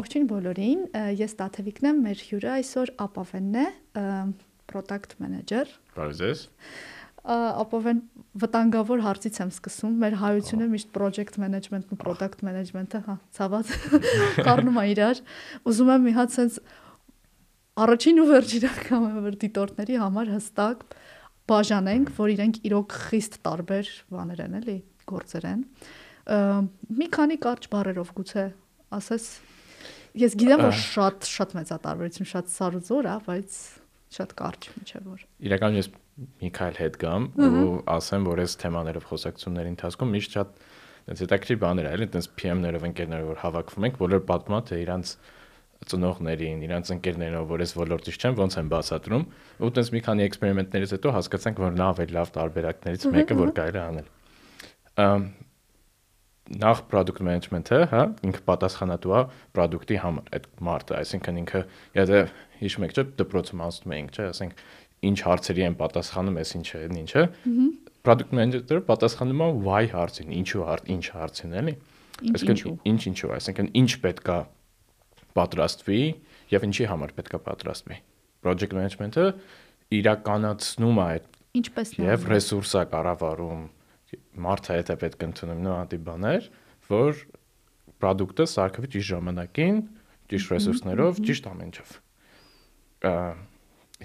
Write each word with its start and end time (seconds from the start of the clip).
Ողջույն 0.00 0.28
բոլորին։ 0.30 0.84
Ես 1.18 1.34
Տաթևիկն 1.36 1.86
եմ, 1.90 1.98
մեր 2.06 2.20
հյուրը 2.24 2.50
այսօր 2.54 2.90
Ապավենն 3.04 3.56
է, 3.60 3.64
product 4.70 5.16
manager։ 5.20 5.72
Բարեզես։ 5.92 6.44
Ապավեն 7.60 8.00
վտանգավոր 8.40 9.02
հարցից 9.04 9.40
եմ 9.42 9.50
սկսում։ 9.52 9.98
Մեր 10.00 10.16
հայությունը 10.22 10.68
միշտ 10.72 10.92
project 10.94 11.36
management-ն 11.42 11.92
ու 11.92 11.98
product 12.00 12.40
management-ը, 12.46 13.02
հա, 13.10 13.18
ցաված 13.36 13.74
կառնում 14.46 14.80
է 14.80 14.86
իրար։ 14.94 15.20
Ուզում 15.68 15.92
եմ 15.96 16.08
մի 16.08 16.16
հատ 16.16 16.34
sense 16.38 16.64
առաջին 17.84 18.24
ու 18.24 18.26
վերջին 18.30 18.66
անգամ 18.70 19.06
որ 19.26 19.38
դիտորդների 19.44 20.00
համար 20.00 20.32
հստակ 20.38 20.88
բաժանենք, 21.50 22.14
որ 22.16 22.34
իրենք 22.38 22.64
իրոք 22.70 22.98
խիստ 23.10 23.38
տարբեր 23.44 23.94
բաներ 24.16 24.42
են, 24.48 24.58
էլի, 24.62 24.80
գործեր 25.12 25.46
են։ 25.50 25.62
Մի 27.00 27.12
քանի 27.20 27.40
կարճ 27.44 27.72
բառերով 27.74 28.16
գուցե 28.16 28.48
ասես 28.96 29.32
ես 30.18 30.36
գիտեմ 30.40 30.64
որ 30.66 30.76
շատ 30.80 31.30
շատ 31.30 31.56
մեծ 31.60 31.70
է 31.70 31.78
տարբերություն, 31.86 32.30
շատ 32.30 32.52
սարուզոր 32.54 33.08
է, 33.10 33.16
բայց 33.30 33.58
շատ 34.10 34.32
կարճ 34.40 34.70
միջև 34.80 35.10
որ։ 35.10 35.26
Իրականում 35.50 35.80
ես 35.80 35.90
Միքայել 36.20 36.78
հետ 36.80 36.96
գամ 37.00 37.26
ու 37.40 37.74
ասեմ, 37.94 38.24
որ 38.28 38.40
այս 38.42 38.54
թեմաներով 38.60 39.04
խոսակցությունների 39.08 39.70
ընթացքում 39.72 40.10
միշտ 40.14 40.34
շատ 40.36 40.58
այնց 41.10 41.22
հետաքրքիր 41.24 41.58
բաներ 41.62 41.86
ա, 41.88 41.92
էլի, 41.96 42.08
այնց 42.20 42.26
PM-ներով 42.40 42.84
ընկերներով 42.90 43.30
որ 43.30 43.38
հավաքվում 43.40 43.86
ենք, 43.88 44.00
բոլոր 44.00 44.22
պատմա 44.30 44.58
թե 44.68 44.80
իրանց 44.84 45.12
ծնողներին, 45.90 46.64
իրանց 46.66 46.90
ընկերներով, 46.96 47.46
որ 47.50 47.64
այս 47.64 47.72
ոլորտից 47.80 48.18
չեն, 48.20 48.34
ոնց 48.36 48.56
են 48.60 48.68
բացատրում, 48.74 49.24
ու 49.64 49.70
տենց 49.80 49.90
մի 49.96 50.02
քանի 50.10 50.26
էքսպերիմենտներից 50.28 50.92
հետո 50.96 51.14
հասկացանք, 51.16 51.62
որ 51.64 51.78
նա 51.80 51.86
ավելի 51.94 52.16
լավ 52.20 52.32
տարբերակներից 52.36 53.06
մեկը 53.16 53.38
որ 53.40 53.54
կարելի 53.56 53.80
է 53.80 53.84
անել 53.86 54.10
նախ 56.50 56.80
product 56.90 57.20
management-ը, 57.22 57.78
հա, 57.92 58.02
ինքը 58.26 58.40
պատասխանատու 58.48 59.12
է 59.14 59.20
product-ի 59.54 59.98
համար, 60.02 60.30
այդ 60.34 60.46
մարդը, 60.66 60.96
այսինքն 60.98 61.40
ինքը, 61.44 61.60
եթե 62.00 62.22
հիշում 62.60 62.86
եք, 62.86 62.94
չէ, 62.96 63.04
դպրոցում 63.20 63.62
անցնում 63.66 63.94
էինք, 63.96 64.18
չէ, 64.18 64.26
ասենք 64.34 64.64
ինչ 65.10 65.18
հարցերի 65.26 65.64
են 65.68 65.76
պատասխանում, 65.80 66.40
էս 66.42 66.52
ինչ 66.58 66.66
է, 66.70 66.82
ինչը։ 67.00 67.22
Product 68.04 68.34
manager-ը 68.36 68.82
պատասխանում 68.90 69.44
է 69.46 69.48
why 69.64 69.82
հարցին, 69.94 70.34
ինչու 70.40 70.66
հարց, 70.66 70.90
ինչ 70.96 71.04
հարցին, 71.14 71.56
էլի։ 71.60 71.74
Այսինքն 72.30 72.74
ինչ 72.90 73.00
ինչու, 73.10 73.32
այսինքն 73.36 73.70
ինչ 73.80 73.90
պետքա 74.04 74.38
պատրաստվի 75.38 76.00
եւ 76.50 76.66
ինչի 76.68 76.86
համար 76.90 77.12
պետքա 77.16 77.40
պատրաստվի։ 77.46 77.98
Project 78.44 78.76
management-ը 78.76 79.26
իրականացնում 80.00 81.00
է 81.00 81.04
այդ 81.06 81.28
ինչպես 81.60 81.92
եւ 82.00 82.26
ռեսուրսա 82.30 82.82
կառավարում 82.92 83.62
մարդը 84.46 84.78
է 84.80 84.96
պետք 85.04 85.24
ընդունում 85.28 85.62
նոանտի 85.66 85.98
բաներ, 86.06 86.48
որ 86.90 87.22
product-ը 88.00 88.46
սարքվի 88.50 88.90
ճիշտ 88.94 89.10
ժամանակին, 89.10 89.80
ճիշտ 90.32 90.52
ռեսուրսներով, 90.54 91.20
ճիշտ 91.28 91.48
ամենչով։ 91.50 91.94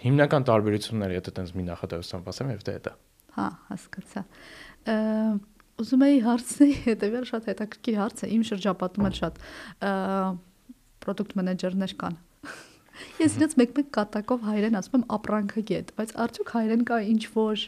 Հիմնական 0.05 0.45
տարբերությունները, 0.49 1.17
եթե 1.19 1.33
տենց 1.39 1.51
մի 1.55 1.65
նախադասությամբ 1.69 2.31
ասեմ, 2.31 2.49
եւ 2.55 2.63
դա 2.67 2.75
է 2.75 2.81
դա։ 2.85 2.93
Հա, 3.35 3.47
հասկացա։ 3.69 4.23
Ուզում 5.75 6.03
էի 6.05 6.19
հարցնեի, 6.25 6.75
հետեւյալ 6.85 7.25
շատ 7.31 7.47
հետաքրքիր 7.51 7.97
հարց 7.99 8.21
է, 8.25 8.29
իմ 8.35 8.43
շրջապատում 8.49 9.07
էլ 9.09 9.15
շատ 9.19 9.39
product 11.05 11.35
manager-ներ 11.39 11.95
կան։ 11.99 12.19
Ես 13.19 13.35
ինձ 13.43 13.55
մեկ-մեկ 13.59 13.89
կատակով 13.95 14.45
հայերեն 14.47 14.77
ասում 14.79 14.95
եմ 14.95 15.03
ապրանքագետ, 15.17 15.91
բայց 15.99 16.13
արդյոք 16.25 16.51
հայերեն 16.55 16.85
կա 16.87 16.99
ինչ 17.11 17.23
որ 17.35 17.65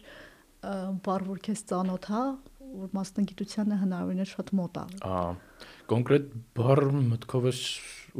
բառ 1.07 1.27
որ 1.31 1.41
քեզ 1.47 1.63
ծանոթ 1.71 2.09
հա 2.13 2.23
որ 2.67 2.93
մասնագիտությանը 2.97 3.79
հնարավորին 3.83 4.23
է 4.23 4.27
շատ 4.31 4.53
մոտ 4.59 4.79
է 4.81 4.85
ահա 5.07 5.25
կոնկրետ 5.91 6.31
բառ 6.59 6.83
մտքովս 7.11 7.61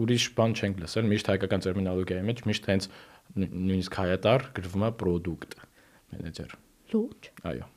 ուրիշ 0.03 0.27
բան 0.37 0.57
չենք 0.57 0.83
լսել 0.83 1.09
միշտ 1.13 1.31
հայկական 1.33 1.65
տերմինոլոգիայի 1.67 2.27
մեջ 2.31 2.43
միշտ 2.51 2.69
հենց 2.73 2.91
նույնիսկ 3.47 3.97
հայատար 4.03 4.51
գրվում 4.59 4.85
է 4.87 4.91
product 5.01 5.57
manager 6.13 6.53
լուրջ 6.93 7.33
այո 7.51 7.73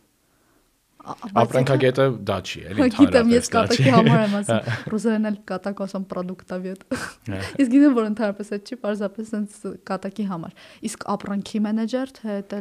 Ապրանքագետը 1.00 2.04
դա 2.28 2.37
չի, 2.44 2.62
էլի 2.70 2.82
ընդհանրապես։ 2.84 2.98
Գիտեմ, 3.00 3.31
ես 3.32 3.48
կատակի 3.54 3.92
համար 3.94 4.19
եմ 4.20 4.34
ասում։ 4.41 4.66
Ռուսերեն 4.92 5.28
էլ 5.31 5.38
կատակ 5.48 5.81
ասում 5.87 6.04
product-ավիդ։ 6.10 6.84
Ես 7.62 7.70
գիտեմ, 7.72 7.94
որ 7.97 8.08
ընդհանրապես 8.10 8.52
այդ 8.56 8.69
չի, 8.69 8.78
պարզապես 8.84 9.32
sense 9.32 9.72
կատակի 9.91 10.26
համար։ 10.28 10.58
Իսկ 10.91 11.06
ապրանքի 11.14 11.62
մենեջեր 11.66 12.12
թե 12.20 12.37
դա 12.52 12.60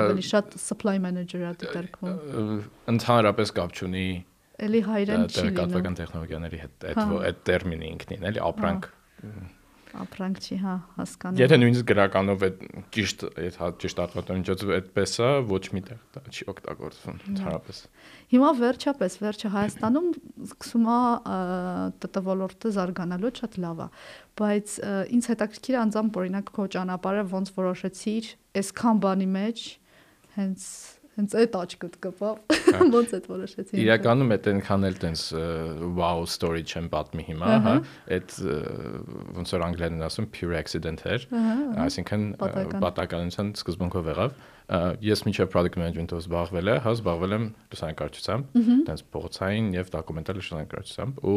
ավելի 0.00 0.24
շատ 0.30 0.54
supply 0.60 0.96
manager-ա 1.02 1.50
դիտարկվում։ 1.64 2.62
Ընդհանրապես 2.94 3.54
կապ 3.58 3.74
չունի 3.80 4.06
Էլի 4.64 4.80
հայրեն 4.86 5.22
չի 5.24 5.34
լինում։ 5.34 5.34
Տեղեկատվական 5.34 5.96
տեխնոլոգիաների 5.98 6.58
հետ 6.62 6.84
այդ 6.90 7.14
այդ 7.28 7.38
տերմինը 7.48 7.86
ինքնին, 7.90 8.26
էլի 8.30 8.42
ապրանք 8.48 8.84
ապրանք 10.02 10.40
չի, 10.44 10.56
հա, 10.62 10.74
հասկանում։ 10.98 11.40
Եթե 11.40 11.56
նույնիսկ 11.60 11.86
գրականով 11.90 12.44
է 12.44 12.48
ճիշտ, 12.94 13.24
այդ 13.44 13.58
հա 13.60 13.68
ճիշտ 13.84 14.00
արտադրամիջոցով 14.04 14.72
այդպես 14.78 15.14
է, 15.24 15.28
ոչ 15.50 15.62
միտեղ 15.76 16.00
դա 16.14 16.22
չի 16.34 16.46
օգտագործվում 16.54 17.20
ընդհանրապես։ 17.34 17.80
Հիմա 18.34 18.50
վերջապես, 18.60 19.16
վերջը 19.24 19.52
Հայաստանում 19.54 20.08
սկսում 20.48 20.88
է 20.94 20.98
ՏՏ 22.04 22.24
ոլորտը 22.28 22.74
զարգանալու 22.74 23.32
շատ 23.38 23.58
լավ 23.64 23.84
է, 23.84 23.88
բայց 24.40 24.76
ինձ 25.14 25.30
հետաքրքիր 25.34 25.78
անձամբ 25.84 26.20
օրինակ 26.24 26.52
քո 26.54 26.68
ճանապարհը 26.74 27.24
ոնց 27.34 27.54
որոշեցիր 27.54 28.30
այսքան 28.64 29.02
բանի 29.04 29.28
մեջ 29.34 29.64
հենց 30.34 30.62
հենց 31.18 31.34
այդ 31.40 31.56
աչքդ 31.60 31.98
կպավ 32.04 32.38
հա։ 32.74 32.86
ոնց 32.94 33.12
այդ 33.18 33.28
որոշեցին 33.32 33.82
իրականում 33.84 34.34
այդ 34.34 34.48
այնքան 34.52 34.88
էլ 34.88 34.96
տենց 35.04 35.22
wow 35.98 36.24
story 36.30 36.64
չեմ 36.64 36.88
պատմի 36.94 37.26
հիմա 37.28 37.52
հա 37.66 37.74
այդ 38.16 38.34
ոնց 39.38 39.54
որ 39.54 39.66
անգլերեն 39.68 40.06
ասում 40.08 40.28
pure 40.34 40.58
accident 40.58 41.04
էր 41.14 41.28
այսինքն 41.84 42.26
պատականության 42.84 43.54
սկզբունքով 43.60 44.10
եղավ 44.14 44.42
ես 45.04 45.26
միջև 45.28 45.52
product 45.52 45.76
management-ով 45.76 46.22
զբաղվել 46.24 46.70
եմ 46.72 46.82
հա 46.86 46.92
զբաղվել 46.96 47.34
եմ 47.36 47.46
լուսանկարչությամբ 47.74 48.60
տենց 48.88 49.02
փողոցային 49.14 49.66
եւ 49.76 49.90
դոկումենտալ 49.92 50.38
լուսանկարչությամբ 50.40 51.20
ու 51.28 51.36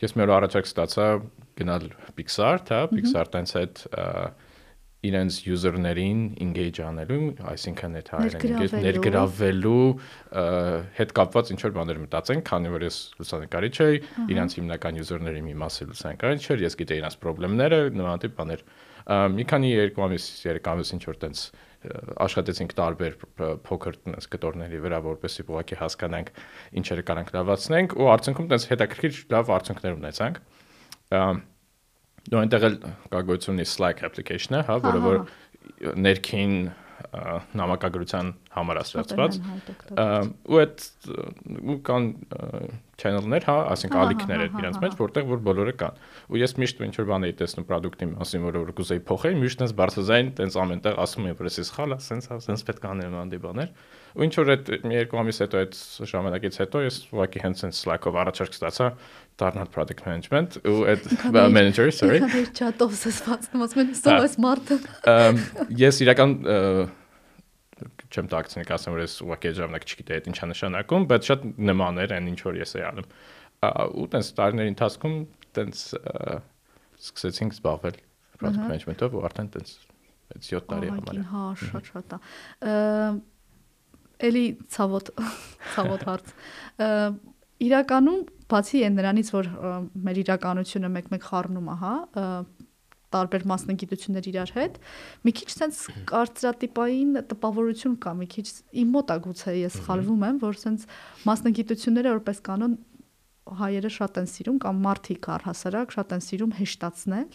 ես 0.00 0.16
մի 0.16 0.24
օր 0.26 0.32
առաջարկ 0.36 0.70
ստացա 0.70 1.06
գնալ 1.56 1.86
Pixar, 2.16 2.64
հա 2.68 2.80
Pixar 2.92 3.28
տենց 3.32 3.54
այդ 3.60 3.84
իրենց 5.06 5.38
user-ներին 5.46 6.20
engage 6.44 6.82
անելու, 6.86 7.20
այսինքն 7.52 7.98
այդ 8.00 8.10
հայերեն 8.14 8.74
ներգրավելու 8.86 9.84
հետ 10.96 11.14
կապված 11.20 11.52
ինչ 11.56 11.60
որ 11.66 11.76
բաներ 11.76 12.00
մտածենք, 12.06 12.46
քանի 12.50 12.72
որ 12.76 12.86
ես 12.86 12.98
լուսանկարիչ 13.20 13.74
էի, 13.86 14.02
իրենց 14.36 14.58
հիմնական 14.60 15.00
user-ների 15.02 15.44
մի 15.46 15.54
մասը 15.62 15.88
լուսանկարիչ 15.92 16.42
էր, 16.56 16.66
ես 16.66 16.78
գիտեի 16.82 17.00
իրենց 17.02 17.18
խնդիրները, 17.26 17.80
նման 17.96 18.22
տիպ 18.26 18.36
բաներ։ 18.36 18.66
Մի 19.06 19.44
քանի 19.46 19.68
երկու 19.70 20.02
ամիս, 20.02 20.24
երեք 20.42 20.68
ամիս 20.72 20.88
ինչ 20.96 21.02
որ 21.06 21.18
տենց 21.22 21.42
աշխատեցինք 22.24 22.72
տարբեր 22.74 23.12
փոքր 23.66 23.98
տես 24.06 24.26
կտորների 24.32 24.80
վրա, 24.82 24.98
որպեսզի 25.06 25.44
ուղղակի 25.46 25.78
հասկանանք 25.82 26.32
ինչերը 26.80 27.04
կարանք 27.10 27.30
լավացնենք 27.36 27.94
ու 28.00 28.08
արդյունքում 28.16 28.48
տես 28.52 28.66
հետաքրքիր 28.72 29.20
լավ 29.36 29.52
արդյունքներ 29.56 29.98
ունեցանք 30.00 30.40
դու 32.32 32.40
այնտեղ 32.42 32.66
էլ 32.70 32.80
կա 33.12 33.22
գոյություն 33.30 33.62
Slack 33.66 34.02
application-ը, 34.06 34.64
հա, 34.66 34.80
որը 34.86 35.04
որ 35.06 35.22
ներքին 36.06 36.58
նամակագրության 37.56 38.30
համար 38.56 38.78
ասացված 38.80 39.36
ու 40.48 40.60
այդ 40.62 40.84
ու 41.72 41.76
կան 41.86 42.08
channel-ներ, 43.00 43.46
հա, 43.46 43.56
ասենք 43.74 43.96
ալիքներ 44.00 44.44
են 44.46 44.56
իրենց 44.62 44.78
մեջ, 44.82 44.96
որտեղ 45.00 45.28
որ 45.28 45.42
բոլորը 45.46 45.74
կան։ 45.82 46.00
Ու 46.32 46.40
ես 46.40 46.56
միշտ 46.62 46.80
ինչ 46.86 46.94
որ 46.96 47.08
բան 47.10 47.26
էի 47.28 47.36
տեսնում 47.42 47.68
product-ի 47.68 48.08
մասին, 48.14 48.46
որը 48.46 48.62
որ 48.64 48.72
կուզեի 48.80 49.02
փոխել, 49.10 49.36
միշտ 49.42 49.64
այնպես 49.66 49.76
բարձրազայն, 49.82 50.30
այնպես 50.32 50.58
ամենտեղ 50.64 51.00
ասում 51.04 51.28
եմ, 51.28 51.36
որ 51.36 51.50
էս 51.50 51.60
սխալ 51.68 51.96
է, 51.96 52.00
սենց, 52.06 52.30
սենց 52.46 52.66
պետք 52.70 52.86
է 52.86 52.90
անեմ 52.94 53.18
անդի 53.20 53.42
բաներ։ 53.44 53.74
Ու 54.16 54.24
ինչ 54.26 54.34
որ 54.40 54.50
այդ 54.54 54.68
երկու 54.96 55.18
ամիս 55.20 55.38
հետո 55.44 55.58
այդ 55.60 55.74
ժամանակից 56.10 56.58
հետո 56.62 56.82
ես 56.86 56.96
ուղղակի 57.12 57.42
հենց 57.44 57.62
սենց 57.62 57.80
Slack-ով 57.82 58.18
առաջարկ 58.22 58.54
ստացա 58.56 58.86
դառնալ 59.42 59.68
product 59.74 60.00
management 60.06 60.56
ու 60.64 60.78
այդ 60.92 61.08
manager, 61.52 61.86
sorry։ 61.92 62.22
chat-ով 62.56 62.94
սսվածնում 62.96 63.66
ասում 63.66 63.82
են, 63.82 63.90
«Սո 64.00 64.16
էս 64.24 64.36
մարդը»։ 64.46 64.78
Ես 65.84 66.00
իրական 66.06 66.32
չեմ 68.08 68.28
տակցնիկ 68.32 68.70
ասեմ, 68.72 68.96
որ 68.96 69.02
ես 69.04 69.14
ուղղակի 69.26 69.52
ժամանակ 69.60 69.84
չգիտեի 69.84 70.16
այդ 70.16 70.28
ինչա 70.32 70.48
նշանակում, 70.52 71.06
բայց 71.12 71.28
շատ 71.30 71.46
նման 71.68 72.00
էր 72.06 72.14
այն 72.16 72.30
ինչ 72.32 72.40
որ 72.46 72.60
ես 72.62 72.72
էի 72.78 72.84
անում։ 72.88 73.08
Ու 74.00 74.06
տենց 74.14 74.30
տարիների 74.40 74.72
ընթացքում 74.72 75.16
տենց 75.58 75.82
սկսեցինք 77.04 77.56
զբաղվել 77.56 78.00
product 78.40 78.64
management-ով 78.64 79.16
ու 79.16 79.24
արդեն 79.28 79.50
տենց 79.56 79.74
6-7 80.36 80.68
տարի 80.70 80.92
համար։ 80.94 81.20
Հա, 81.32 81.44
շատ 81.60 81.90
շատ 81.92 82.16
է։ 82.16 82.20
Էլի 84.26 84.44
ցավոտ 84.72 85.10
ցավոտ 85.74 86.06
հարց։ 86.10 86.32
Իրականում 87.66 88.22
բացի 88.50 88.82
այն 88.86 88.96
նրանից, 89.00 89.28
որ 89.34 89.50
մեր 90.06 90.18
իրականությունը 90.22 90.90
մեկ-մեկ 90.96 91.26
խառնում 91.26 91.70
է, 91.72 91.76
հա, 91.82 91.94
տարբեր 93.16 93.46
մասնագիտություններ 93.50 94.26
իրար 94.32 94.52
հետ, 94.56 94.76
մի 95.26 95.32
քիչ 95.38 95.48
sense 95.52 95.94
կարծրատիպային 96.10 97.20
տպավորություն 97.30 97.96
կա, 98.02 98.12
մի 98.18 98.28
քիչ 98.34 98.46
իմ 98.82 98.92
մոտ 98.96 99.12
է 99.14 99.16
գուցե 99.26 99.54
ես 99.56 99.78
սխալվում 99.80 100.26
եմ, 100.26 100.40
որ 100.42 100.60
sense 100.60 100.90
մասնագիտությունները 101.28 102.14
որպես 102.16 102.42
կանոն 102.50 102.76
հայերը 103.60 103.90
շատ 103.96 104.20
են 104.20 104.30
սիրում 104.32 104.58
կամ 104.66 104.80
մարդիկ 104.86 105.28
առհասարակ 105.36 105.92
շատ 105.96 106.14
են 106.16 106.24
սիրում 106.26 106.54
հեշտացնել, 106.60 107.28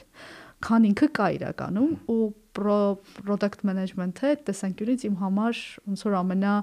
քան 0.67 0.87
ինքը 0.91 1.09
կա 1.17 1.27
իրականում 1.37 1.93
ու 2.11 2.19
product 2.57 3.63
management-ը 3.67 4.33
այդ 4.33 4.43
տեսանկյունից 4.49 5.07
իմ 5.07 5.15
համար 5.21 5.63
ոնց 5.87 6.05
որ 6.07 6.17
ամենա 6.21 6.55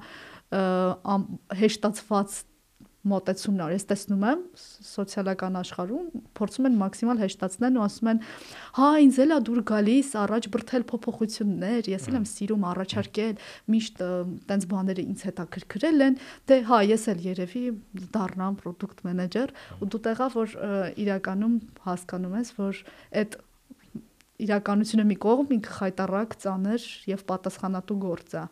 հեշտացված 1.62 2.39
մոտեցումն 3.09 3.61
ար։ 3.62 3.75
Ես 3.77 3.85
տեսնում 3.89 4.25
եմ 4.29 4.41
սոցիալական 4.59 5.56
աշխարհում 5.61 6.06
փորձում 6.39 6.69
են 6.69 6.77
մաքսիմալ 6.81 7.21
հեշտացնել 7.23 7.79
ու 7.79 7.85
ասում 7.85 8.11
են, 8.12 8.21
հա 8.79 8.89
ինձ 9.05 9.19
էլա 9.25 9.39
դուր 9.49 9.61
գալիս 9.71 10.11
առաջ 10.23 10.49
բրթել 10.56 10.87
փոփոխություններ, 10.93 11.91
ես 11.95 12.09
էլ 12.11 12.19
եմ 12.19 12.27
սիրում 12.33 12.67
առաջարկել, 12.73 13.35
միշտ 13.75 14.03
տենց 14.50 14.69
բաները 14.75 15.06
ինձ 15.09 15.25
հետաքրքրել 15.29 16.06
են, 16.09 16.19
դե 16.50 16.61
հա 16.69 16.81
ես 16.89 17.09
էլ 17.15 17.27
երևի 17.29 17.65
դառնամ 18.19 18.59
product 18.62 19.05
manager 19.06 19.47
ու 19.79 19.91
դու 19.95 20.03
տեղա 20.09 20.29
որ 20.35 20.56
իրականում 21.06 21.59
հասկանում 21.87 22.39
ես, 22.43 22.56
որ 22.59 22.83
այդ 23.23 23.39
իրականությունը 24.38 25.05
մի 25.08 25.17
կողմ 25.23 25.55
ինքը 25.58 25.73
խայտարակ, 25.79 26.35
ծանր 26.43 26.85
եւ 27.11 27.23
պատասխանատու 27.29 27.96
գործ 28.05 28.35
է։ 28.38 28.43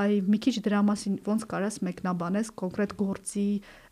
Այ 0.00 0.18
մի 0.30 0.38
քիչ 0.44 0.54
դրա 0.66 0.80
մասին 0.90 1.14
ոնց 1.26 1.46
կարաս 1.50 1.78
մեկնաբանես 1.86 2.50
կոնկրետ 2.60 2.92
գործի 3.00 3.46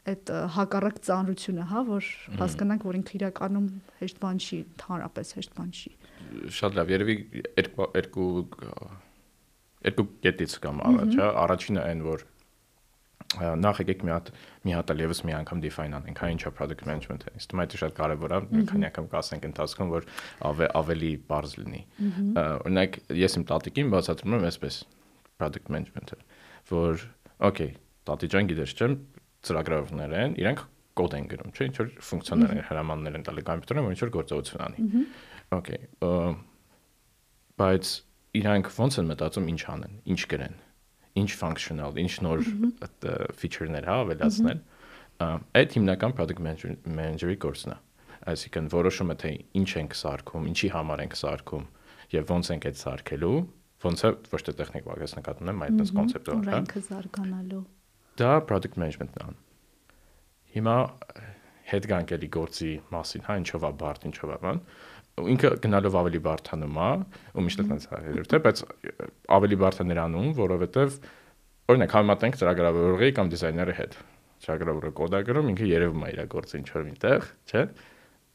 այդ 0.09 0.33
հակառակ 0.55 1.01
ծանրությունը, 1.09 1.65
հա, 1.73 1.83
որ 1.89 2.09
հասկանանք, 2.39 2.87
որ 2.89 2.99
ինքը 3.01 3.15
իրականում 3.19 3.69
հեշտ 3.99 4.21
բան 4.23 4.41
չի, 4.45 4.59
ընդհանրապես 4.69 5.33
հեշտ 5.39 5.55
բան 5.59 5.73
չի։ 5.79 5.93
Շատ 6.59 6.79
լավ, 6.79 6.93
երևի 6.95 7.17
երկու 7.59 7.89
երկու 7.99 8.31
երկու 9.89 10.07
կետից 10.25 10.57
կամ 10.65 10.83
առաջ, 10.89 11.17
հա, 11.19 11.29
առաջինը 11.45 11.85
այն, 11.89 12.05
որ 12.09 12.25
նախ 13.37 13.81
եկեք 13.83 14.05
մի 14.09 14.13
հատ 14.15 14.29
մի 14.65 14.73
հատ 14.73 14.91
էլ 14.95 15.03
եւս 15.05 15.19
մի 15.29 15.35
անգամ 15.39 15.59
define 15.61 15.97
անենք, 15.99 16.21
հա 16.23 16.29
ինչա 16.33 16.53
product 16.57 16.87
management-ը։ 16.89 17.33
Իսկ 17.37 17.53
դա 17.59 17.81
շատ 17.83 17.93
կարեւոր 17.99 18.33
է, 18.33 18.41
քանի 18.71 18.89
անգամ 18.89 19.09
կասենք 19.13 19.45
ընթացքում, 19.49 19.91
որ 19.93 20.07
ավելի 20.81 21.11
բարձ 21.29 21.57
լինի։ 21.61 21.83
Օրինակ, 22.41 22.99
ես 23.21 23.37
իմ 23.39 23.45
տատիկին 23.53 23.93
բացատրում 23.93 24.39
եմ 24.39 24.49
այսպես 24.49 24.81
product 25.37 25.69
management-ը, 25.77 26.19
որ 26.73 27.05
okay, 27.53 27.71
տատի 28.09 28.33
ջան 28.33 28.49
գիտես 28.49 28.75
չեմ, 28.79 28.97
ծրագրավորներ 29.45 30.17
են, 30.25 30.37
իրենք 30.41 30.65
կոդ 30.99 31.15
են 31.19 31.29
գրում, 31.31 31.53
չէ՞, 31.55 31.67
ինչ 31.69 31.77
որ 31.79 31.91
ֆունկցիաներ 32.09 32.55
են, 32.57 32.63
հրամաններ 32.69 33.19
են 33.19 33.27
տալի 33.29 33.45
կոմպյուտերին, 33.49 33.87
որ 33.87 33.95
ինչ 33.95 34.01
որ 34.03 34.13
գործողություն 34.17 34.65
անի։ 34.67 35.05
Okay։ 35.59 35.79
Բայց 37.59 37.93
իրանք 38.39 38.73
ոնց 38.79 38.99
են 38.99 39.13
մտածում 39.13 39.47
ինչ 39.53 39.63
անեն, 39.75 39.95
ինչ 40.15 40.21
գրեն, 40.33 40.57
ինչ 41.19 41.31
functional, 41.39 41.99
ինչ 41.99 42.13
նոր 42.27 42.45
feature-ներ 43.39 43.89
հա 43.89 43.97
ավելացնել։ 44.05 44.61
Այդ 45.59 45.77
հիմնական 45.79 46.15
product 46.19 46.43
manager-ի 46.45 47.39
գործն 47.43 47.75
է։ 47.75 47.79
Այսինքն 48.29 48.69
որոշումը 48.75 49.17
թե 49.23 49.33
ինչ 49.59 49.71
ենք 49.83 49.97
սարքում, 49.99 50.47
ինչի 50.53 50.71
համար 50.75 51.03
ենք 51.07 51.17
սարքում 51.19 51.65
եւ 52.15 52.31
ոնց 52.35 52.51
ենք 52.55 52.69
այդ 52.69 52.79
սարքելու, 52.83 53.39
ոնց 53.85 54.05
է 54.05 54.11
ոչ 54.35 54.41
թե 54.49 54.55
տեխնիկ 54.59 54.87
բաղես 54.89 55.17
նկատում 55.19 55.51
եմ, 55.53 55.65
այդպես 55.69 55.93
կոնցեպտով, 55.99 56.39
հա։ 56.39 56.49
Ուրենքը 56.49 56.83
զարգանալու 56.89 57.65
դա 58.19 58.31
product 58.49 58.79
management-ն 58.83 59.23
է։ 59.23 59.37
Հիմա 60.57 60.77
հետ 61.69 61.87
գանք 61.93 62.15
էլի 62.17 62.29
գործի 62.35 62.71
մասին, 62.95 63.25
հա, 63.29 63.37
ինչով 63.43 63.67
է 63.69 63.71
բարդ, 63.83 64.07
ինչով 64.09 64.33
է 64.35 64.39
բան 64.45 64.61
ինքը 65.33 65.51
գնալով 65.65 65.97
ավելի 65.99 66.21
բարթանում 66.25 66.79
է 66.79 66.89
ու 67.39 67.45
միշտ 67.47 67.63
այդպես 67.65 67.87
հարերուրդ 67.93 68.35
է, 68.35 68.41
բայց 68.47 68.63
ավելի 69.39 69.59
բարդ 69.63 69.79
է 69.79 69.87
նրանում, 69.89 70.29
որովհետև 70.39 70.99
օրինակ 71.69 71.95
համատենք 71.99 72.39
ծրագրավորողի 72.41 73.11
կամ 73.19 73.33
դիզայների 73.35 73.77
հետ։ 73.79 73.97
Ծրագրավորը 74.39 74.93
կոդ 74.99 75.17
է 75.19 75.23
գրում, 75.29 75.49
ինքը 75.53 75.69
երևում 75.69 76.05
է 76.09 76.11
իր 76.15 76.21
գործը 76.33 76.59
ինչ 76.59 76.69
որ 76.75 76.85
միտեղ, 76.89 77.31
չէ՞։ 77.49 77.65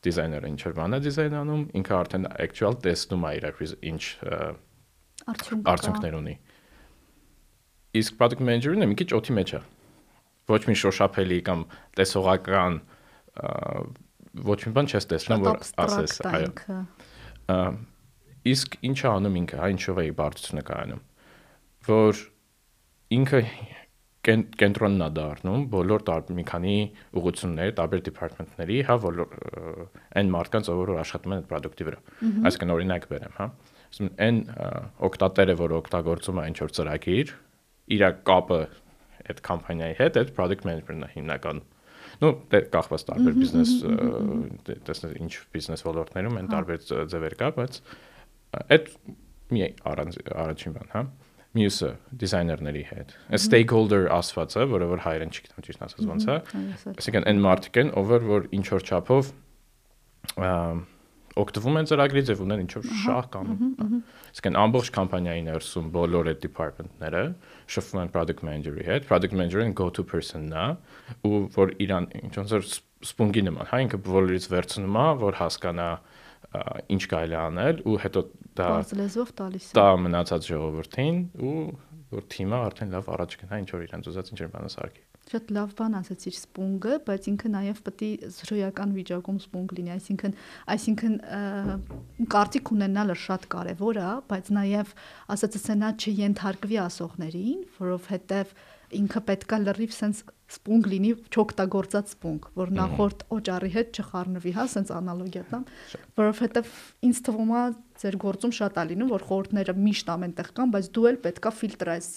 Դիզայները 0.04 0.50
ինչ 0.54 0.62
որ 0.68 0.74
բան 0.80 0.94
է 0.94 1.00
դիզայնանում, 1.04 1.62
ինքը 1.80 1.94
արդեն 2.04 2.28
actual 2.44 2.76
տեսնում 2.84 3.24
է 3.24 3.32
իր 3.40 3.48
ինչ 3.94 4.04
արդյունքներ 5.24 6.18
ունի։ 6.20 6.36
Իսկ 7.94 8.18
product 8.20 8.44
manager-ը 8.44 8.90
մի 8.90 8.98
քիչ 9.00 9.10
օթի 9.16 9.38
մեջ 9.38 9.54
է 9.54 9.62
ոչ 10.52 10.62
մի 10.68 10.76
շոշափելի 10.82 11.40
կամ 11.48 11.62
տեսողական 12.00 12.80
ոչ 14.34 14.60
մի 14.66 14.74
բան 14.78 14.90
չես 14.90 15.10
տեսնում 15.14 15.46
որ 15.46 15.62
ասես 15.86 16.20
այո 16.30 16.50
իսկ 18.54 18.78
ինչ 18.90 18.98
է 19.04 19.08
անում 19.14 19.40
ինքը 19.44 19.60
հա 19.62 19.70
ինչով 19.74 20.02
է 20.04 20.08
բարդությունը 20.20 20.64
կայանում 20.70 21.04
որ 21.88 22.22
ինքը 23.18 23.42
կենտրոնն 24.24 25.04
է 25.04 25.08
դառնում 25.18 25.64
բոլոր 25.74 26.04
մի 26.32 26.44
քանի 26.48 26.76
ուղություններ, 27.20 27.72
տարբեր 27.76 28.04
դիպարտմենտների, 28.08 28.78
հա, 28.88 28.96
բոլոր 29.04 29.34
այն 30.16 30.30
մարդկանց, 30.32 30.70
ով 30.72 30.80
որ 30.80 30.92
աշխատում 31.02 31.34
են 31.36 31.42
այդ 31.42 31.50
product-ի 31.50 31.88
վրա։ 31.90 32.00
Այսինքն 32.48 32.74
օրինակ 32.78 33.08
բերեմ, 33.12 33.34
հա։ 33.36 33.48
Ասում 33.92 34.12
են 34.24 34.40
օկտատերը, 35.10 35.58
որ 35.60 35.76
օգտագործում 35.82 36.40
է 36.40 36.46
ինչ 36.54 36.58
որ 36.64 36.74
ծրագիր, 36.80 37.36
իր 37.98 38.06
կապը 38.32 38.62
այդ 39.34 39.44
կամպանիայի 39.44 39.98
հետ 40.00 40.20
այդ 40.24 40.32
product 40.40 40.68
management-ն 40.72 41.04
է 41.04 41.12
հիմնական 41.18 41.60
նո 42.24 42.32
դե 42.54 42.62
կախված 42.74 43.06
տարբեր 43.10 43.38
բիզնես 43.42 43.74
տեսնես 44.88 45.18
ինչ 45.24 45.34
բիզնես 45.54 45.86
ոլորտներում 45.88 46.40
են 46.42 46.50
տարբեր 46.54 46.88
ձևեր 47.14 47.36
կա 47.42 47.52
բայց 47.58 47.80
այդ 48.64 48.90
մի 49.54 49.68
առաջին 49.94 50.78
բան 50.78 50.94
հա 50.94 51.04
մյուսը 51.54 51.90
դիզայներների 52.22 52.84
հետ 52.90 53.12
այդ 53.30 53.44
stakeholder 53.44 54.08
ասվածը 54.16 54.66
որը 54.72 54.88
որ 54.90 55.04
հայերեն 55.04 55.34
չգիտեմ 55.36 55.66
ճիշտ 55.68 55.84
ասած 55.86 56.08
ոնց 56.10 56.26
է 56.26 56.38
այսինքն 56.94 57.28
այն 57.30 57.44
մարդիկ 57.46 57.80
են 57.84 57.92
ով 58.02 58.14
որ 58.26 58.48
ինչ 58.58 58.66
որ 58.74 58.88
չափով 58.90 59.30
օգտվում 61.40 61.78
են 61.80 61.88
ծրագրից 61.90 62.32
եւ 62.34 62.42
ունեն 62.46 62.64
ինչ 62.64 62.74
որ 62.78 62.88
շահ 63.04 63.28
կամ 63.34 63.52
իսկ 64.34 64.50
այն 64.50 64.58
ամբողջ 64.64 64.90
կամպանիայի 64.98 65.44
ներսում 65.48 65.88
բոլոր 65.96 66.30
այդ 66.34 66.42
department-ները 66.44 67.24
շփվում 67.74 68.02
են 68.04 68.12
product 68.14 68.44
manager-ի 68.48 68.86
հետ 68.90 69.08
product 69.10 69.38
manager-ը 69.40 69.70
go 69.80 69.88
to 69.98 70.06
person-ն 70.14 70.54
է 70.54 70.68
ու 71.30 71.40
որ 71.58 71.74
իրան 71.86 72.10
ինչ 72.22 72.34
որ 72.54 72.68
սպունգի 73.04 73.46
նման 73.50 73.72
հա 73.72 73.82
ինքը 73.88 74.00
բոլորից 74.10 74.46
վերցնում 74.54 75.00
է 75.04 75.08
որ 75.24 75.40
հասկանա 75.42 75.90
ինչ 76.94 77.02
կարելի 77.10 77.38
անել 77.40 77.82
ու 77.90 77.98
հետո 78.04 78.24
դա 78.60 78.70
լեզվով 79.00 79.34
տալիս 79.40 79.72
է 79.74 79.78
դա 79.80 79.88
մնացած 80.06 80.50
ժողովրդին 80.54 81.18
ու 81.50 81.58
որ 82.14 82.28
թիմը 82.34 82.60
արդեն 82.70 82.94
լավ 82.94 83.10
առաջ 83.16 83.36
գնա 83.42 83.60
ինչ 83.64 83.70
որ 83.74 83.86
իրենց 83.88 84.10
ուզած 84.14 84.32
ինչ 84.34 84.40
որ 84.44 84.52
բանը 84.54 84.72
սարքի 84.74 85.04
Շատ 85.32 85.52
լավ 85.56 85.72
բան 85.80 85.94
ասացիր 85.98 86.36
սպունգը, 86.36 86.96
բայց 87.08 87.28
ինքը 87.32 87.50
նաև 87.54 87.78
պետք 87.86 88.02
է 88.04 88.10
զրոյական 88.36 88.92
վիճակում 88.98 89.38
սպունգ 89.44 89.74
լինի, 89.78 89.92
այսինքն 89.94 90.36
այսինքն 90.74 91.16
կարծիք 92.34 92.72
ունենալը 92.76 93.16
շատ 93.24 93.48
կարևոր 93.54 94.00
է, 94.04 94.10
բայց 94.30 94.52
նաև 94.60 94.94
ասածս 95.34 95.68
նա 95.80 95.92
չենթարկվի 96.04 96.80
ասողներին, 96.84 97.64
որովհետև 97.80 98.54
ինքը 98.94 99.22
պետքա 99.32 99.60
լրիվ 99.64 99.96
սենց 99.96 100.20
սպունգ 100.54 100.90
լինի 100.92 101.12
չօգտագործած 101.34 102.14
սպունգ, 102.14 102.46
որ 102.60 102.74
նախորդ 102.78 103.24
օճառի 103.34 103.72
հետ 103.74 104.00
չխառնվի, 104.04 104.54
հա, 104.54 104.66
սենց 104.74 104.92
անալոգիա 105.00 105.44
տամ, 105.50 105.66
որովհետև 106.20 106.78
ինձ 107.10 107.24
թվում 107.30 107.56
է 107.58 107.64
ձեր 108.04 108.20
գործում 108.28 108.56
շատ 108.60 108.80
է 108.84 108.86
լինում, 108.92 109.14
որ 109.16 109.28
խորհուրդները 109.32 109.78
միշտ 109.88 110.14
ամենտեղ 110.14 110.54
կան, 110.60 110.78
բայց 110.78 110.94
դու 110.94 111.10
էլ 111.10 111.20
պետքա 111.26 111.54
ֆիլտրես 111.64 112.10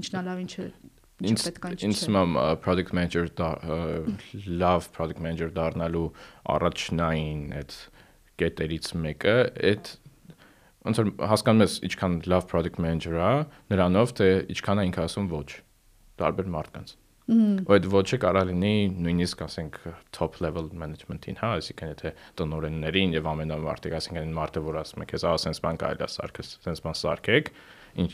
ինչն 0.00 0.20
է 0.20 0.24
լավ, 0.30 0.44
ինչը 0.48 0.64
է 0.64 0.93
ինձ 1.22 2.00
մամ 2.16 2.38
product 2.64 2.94
manager 2.96 3.28
լավ 4.62 4.88
product 4.96 5.20
manager 5.22 5.50
դառնալու 5.54 6.08
առաջնային 6.56 7.44
այդ 7.60 7.76
կետերից 8.42 8.90
մեկը 9.04 9.36
այդ 9.70 9.92
ոնց 10.84 11.00
որ 11.00 11.12
հասկանում 11.30 11.64
ես 11.64 11.78
ինչքան 11.88 12.18
լավ 12.34 12.50
product 12.50 12.82
manager-ա 12.82 13.30
նրանով 13.70 14.18
թե 14.18 14.28
ինչքան 14.56 14.82
է 14.82 14.88
ինքը 14.90 15.06
ասում 15.06 15.30
ոչ 15.32 15.48
տարբեր 16.20 16.50
մարդկանց 16.58 16.98
Ու 17.24 17.72
այդ 17.72 17.86
ոչը 17.88 18.16
կարող 18.20 18.50
լինի 18.50 18.72
նույնիսկ 19.00 19.42
ասենք 19.46 19.76
top 20.12 20.34
level 20.44 20.66
management-ին, 20.76 21.38
հա, 21.40 21.52
այսինքն 21.56 21.92
եթե 21.94 22.10
տնօրեններին 22.36 23.14
եւ 23.16 23.28
ամենամարտիկ, 23.30 23.94
այսինքն 23.96 24.20
այն 24.20 24.34
մարդը, 24.36 24.62
որ 24.66 24.76
ասում 24.82 25.04
է, 25.04 25.06
քեզ 25.08 25.24
ահա 25.30 25.38
sense 25.40 25.64
բան 25.64 25.80
կարելի 25.80 26.04
է 26.04 26.08
սարքես, 26.14 26.50
sense 26.66 26.84
բան 26.84 26.98
սարքեք, 27.00 27.48
ինչ 27.94 28.10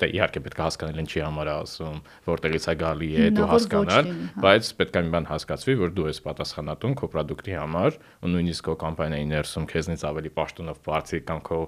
դե 0.00 0.08
իհարկե 0.16 0.42
պետք 0.46 0.60
է 0.60 0.64
հասկանալ 0.66 1.00
ինչի 1.02 1.22
համար 1.24 1.50
ասում, 1.52 1.98
որտեղից 2.26 2.66
է 2.66 2.74
գալի 2.82 3.10
է 3.16 3.28
դու 3.36 3.48
հասկանալ, 3.52 4.10
հա։ 4.10 4.42
բայց 4.44 4.70
պետք 4.80 4.96
է 4.96 5.02
մի 5.06 5.12
բան 5.14 5.28
հասկացվի, 5.30 5.76
որ 5.82 5.94
դու 5.96 6.08
ես 6.10 6.20
պատասխանատուն 6.26 6.96
քո 7.00 7.10
product-ի 7.14 7.56
համար 7.56 7.98
ու 8.26 8.32
նույնիսկ 8.34 8.68
քո 8.68 8.76
կամպանիայի 8.82 9.28
ներսում 9.32 9.68
քեզնից 9.72 10.04
ավելի 10.10 10.32
պաշտոնով 10.36 10.82
բարձի 10.86 11.22
կամ 11.30 11.42
քո 11.46 11.60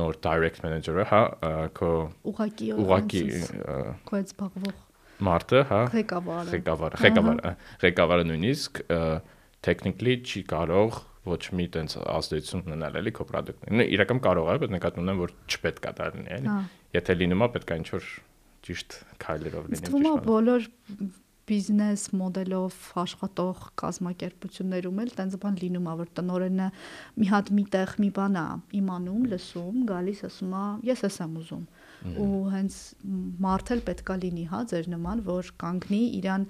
նոր 0.00 0.16
direct 0.26 0.64
manager-ը, 0.64 1.04
հա, 1.10 1.22
քո 1.78 1.90
ուղակի 2.30 2.70
ուղակի 2.84 3.20
քո 4.08 4.16
այդ 4.18 4.32
զբաղվող 4.32 4.78
մարդը, 5.20 5.60
հա, 5.68 5.80
ղեկավարը, 5.94 6.56
ղեկավարը, 7.04 7.52
ղեկավարը 7.84 8.26
նույնիսկ 8.30 8.82
technically 9.66 10.16
չի 10.24 10.42
կարող 10.50 10.98
ոչ 11.28 11.40
մի 11.52 11.66
տենց 11.74 11.96
ազդեցություն 12.00 12.62
ունենալ 12.64 12.98
էլի 13.00 13.12
քո 13.18 13.26
product-ին։ 13.28 13.82
Իրական 13.84 14.20
կարող 14.24 14.46
է, 14.50 14.54
բայց 14.62 14.70
նկատում 14.76 15.04
ունեմ, 15.04 15.18
որ 15.20 15.34
չպետք 15.52 15.88
է 15.90 15.92
դա 16.00 16.06
լինի, 16.14 16.30
էլի։ 16.36 16.54
Եթե 16.96 17.16
լինում 17.20 17.44
է, 17.44 17.48
պետք 17.56 17.70
է 17.70 17.78
ինչ-որ 17.80 18.06
ճիշտ 18.66 18.96
քայլերով 19.24 19.68
լինի։ 19.68 19.80
Ստվում 19.80 20.06
է 20.08 20.14
բոլոր 20.30 20.68
բիզնես 21.50 22.06
մոդելով 22.20 22.78
աշխատող 23.02 23.62
կազմակերպություններում 23.82 25.00
էլ 25.04 25.12
տենց 25.18 25.36
բան 25.42 25.58
լինում 25.60 25.88
է, 25.90 25.94
որ 26.00 26.10
տնորենը 26.20 26.68
մի 27.20 27.30
հատ 27.30 27.52
միտեղ 27.58 27.94
մի 28.04 28.10
բան 28.20 28.38
է 28.40 28.46
իմանում, 28.80 29.24
լսում, 29.34 29.80
գալիս 29.90 30.22
ասում 30.30 30.54
է, 30.60 30.64
ես 30.90 31.04
էս 31.10 31.20
եմ 31.26 31.36
ուզում 31.40 31.64
ու 32.00 32.36
հենց 32.54 32.76
մարդել 33.44 33.82
պետքա 33.88 34.14
լինի, 34.22 34.44
հա, 34.48 34.60
ձեր 34.70 34.86
նման, 34.94 35.20
որ 35.26 35.50
կանգնի 35.60 36.00
իրան 36.20 36.46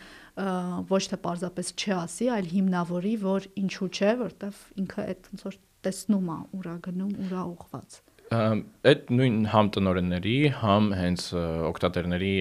ոչ 0.90 1.02
թե 1.11 1.19
պարզապես 1.25 1.73
չասի, 1.75 2.28
այլ 2.37 2.52
հիմնավորի, 2.54 3.14
որ 3.25 3.49
ինչու 3.64 3.90
չէ, 3.90 4.12
որտեվ 4.21 4.62
ինքը 4.85 5.09
այդ 5.11 5.28
ոնց 5.33 5.45
որ 5.49 5.59
տեսնում 5.87 6.30
է, 6.30 6.38
ուրա 6.61 6.76
գնում, 6.87 7.12
ուրա 7.26 7.42
ուղված 7.50 7.99
այդ 8.30 9.09
նույն 9.11 9.38
համ 9.50 9.69
տնորենների, 9.75 10.35
համ 10.61 10.85
հենց 10.95 11.23
օկտատերների 11.66 12.35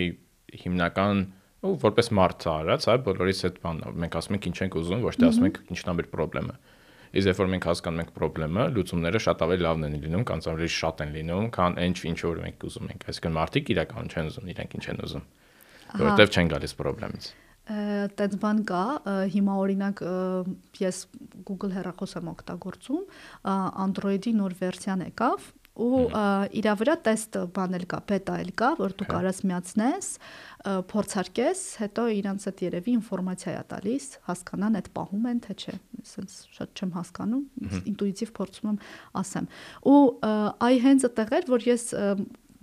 հիմնական 0.61 1.23
ու 1.59 1.73
որպես 1.83 2.11
մարդ 2.15 2.45
արած, 2.49 2.85
այ 2.89 2.99
բոլորիս 3.07 3.41
այդ 3.49 3.57
բանն 3.63 3.97
մենք 4.03 4.17
ասում 4.19 4.37
ենք 4.37 4.47
ինչ 4.49 4.57
ենք 4.63 4.77
ուզում, 4.79 5.01
ոչ 5.05 5.13
թե 5.19 5.27
ասում 5.29 5.47
ենք 5.49 5.59
ինչն 5.75 5.89
է 5.89 5.95
մեր 5.99 6.07
խնդրեմը։ 6.13 6.55
Իսկ 7.09 7.29
երբ 7.29 7.39
որ 7.41 7.49
մենք 7.49 7.67
հասկանում 7.69 8.01
ենք 8.03 8.11
խնդրեմը, 8.19 8.63
լուծումները 8.77 9.21
շատ 9.25 9.43
ավելի 9.45 9.65
լավն 9.65 9.85
են 9.89 9.95
լինում, 10.05 10.25
կամ 10.29 10.43
ավելի 10.53 10.71
շատ 10.77 11.03
են 11.03 11.13
լինում, 11.17 11.47
քան 11.57 11.77
այն 11.83 11.95
ինչ 12.09 12.19
որ 12.29 12.41
մենք 12.45 12.65
ուզում 12.69 12.89
ենք։ 12.93 13.05
Այսինքն 13.09 13.37
մարդիկ 13.39 13.71
իրական 13.73 14.11
չեն 14.13 14.29
ուզում, 14.29 14.49
իրենք 14.53 14.75
ինչ 14.79 14.85
են 14.93 15.03
ուզում։ 15.09 15.25
Որովհետև 15.99 16.37
չեն 16.37 16.51
գալիս 16.53 16.75
խնդրեմից 16.79 17.31
տենց 17.69 18.35
բան 18.41 18.61
կա 18.65 18.83
հիմա 19.29 19.55
օրինակ 19.61 19.99
ես 20.81 21.01
Google 21.45 21.75
հեռախոս 21.75 22.15
եմ 22.17 22.31
օգտագործում 22.31 23.03
Android-ի 23.85 24.33
նոր 24.39 24.55
վերսիան 24.57 25.03
եկավ 25.05 25.45
ու 25.79 26.01
իրա 26.59 26.73
վրա 26.79 26.95
տեստ 27.07 27.37
բան 27.55 27.77
էլ 27.79 27.85
կա, 27.91 27.99
բետա 28.09 28.35
էլ 28.43 28.51
կա, 28.59 28.69
որ 28.79 28.95
դու 28.99 29.07
կարաս 29.09 29.39
միացնես, 29.49 30.09
փորձարկես, 30.91 31.61
հետո 31.83 32.05
իրանց 32.19 32.47
այդ 32.51 32.63
երևի 32.65 32.95
ինֆորմացիա 32.99 33.53
է 33.55 33.63
տալիս, 33.73 34.09
հասկանան 34.27 34.79
այդ 34.79 34.89
պահում 34.99 35.29
են 35.31 35.39
թե 35.45 35.55
չէ։ 35.59 35.75
Սենց 36.09 36.35
շատ 36.57 36.83
չեմ 36.83 36.93
հասկանում, 36.99 37.45
ինտուիտիվ 37.93 38.33
փորձում 38.39 38.69
եմ 38.73 38.79
ասեմ։ 39.23 39.49
Ու 39.93 40.03
այ 40.69 40.75
հենց 40.89 41.07
այդտեղ 41.09 41.35
էր, 41.39 41.49
որ 41.55 41.67
ես 41.69 41.85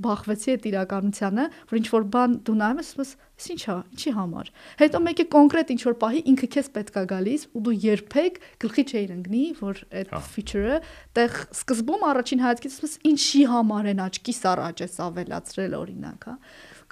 բախվեցի 0.04 0.52
այդ 0.52 0.66
իրականությանը, 0.70 1.44
որ 1.70 1.78
ինչ 1.80 1.86
որ 1.92 2.04
բան 2.16 2.36
դու 2.46 2.56
նայում 2.60 2.80
ես, 2.82 2.90
ասես, 2.96 3.12
«Ինչ 3.36 3.48
ինչա, 3.52 3.74
ինչի 3.92 4.10
համար»։ 4.16 4.46
Հետո 4.80 5.00
մեկը 5.06 5.24
կոնկրետ 5.32 5.72
ինչ 5.74 5.82
որ 5.86 5.96
պահի 6.00 6.20
ինքը 6.32 6.48
քեզ 6.56 6.68
պետքա 6.76 7.02
գալիս 7.10 7.42
ու 7.52 7.62
դու 7.66 7.74
երբեք 7.84 8.38
գլխի 8.64 8.84
չէիր 8.92 9.10
ընկնի, 9.16 9.42
որ 9.60 9.82
այդ 10.00 10.14
feature-ը 10.36 10.78
տեղ 11.20 11.36
սկզբում 11.52 12.06
առաջին 12.16 12.44
հայացքից 12.46 12.78
ասես 12.80 12.96
ինչի 13.12 13.42
համար 13.52 13.90
են 13.92 14.02
աչքիս 14.06 14.40
առաջ 14.56 14.82
էս 14.86 14.96
ավելացրել 15.06 15.76
օրինակ, 15.84 16.26
հա 16.32 16.36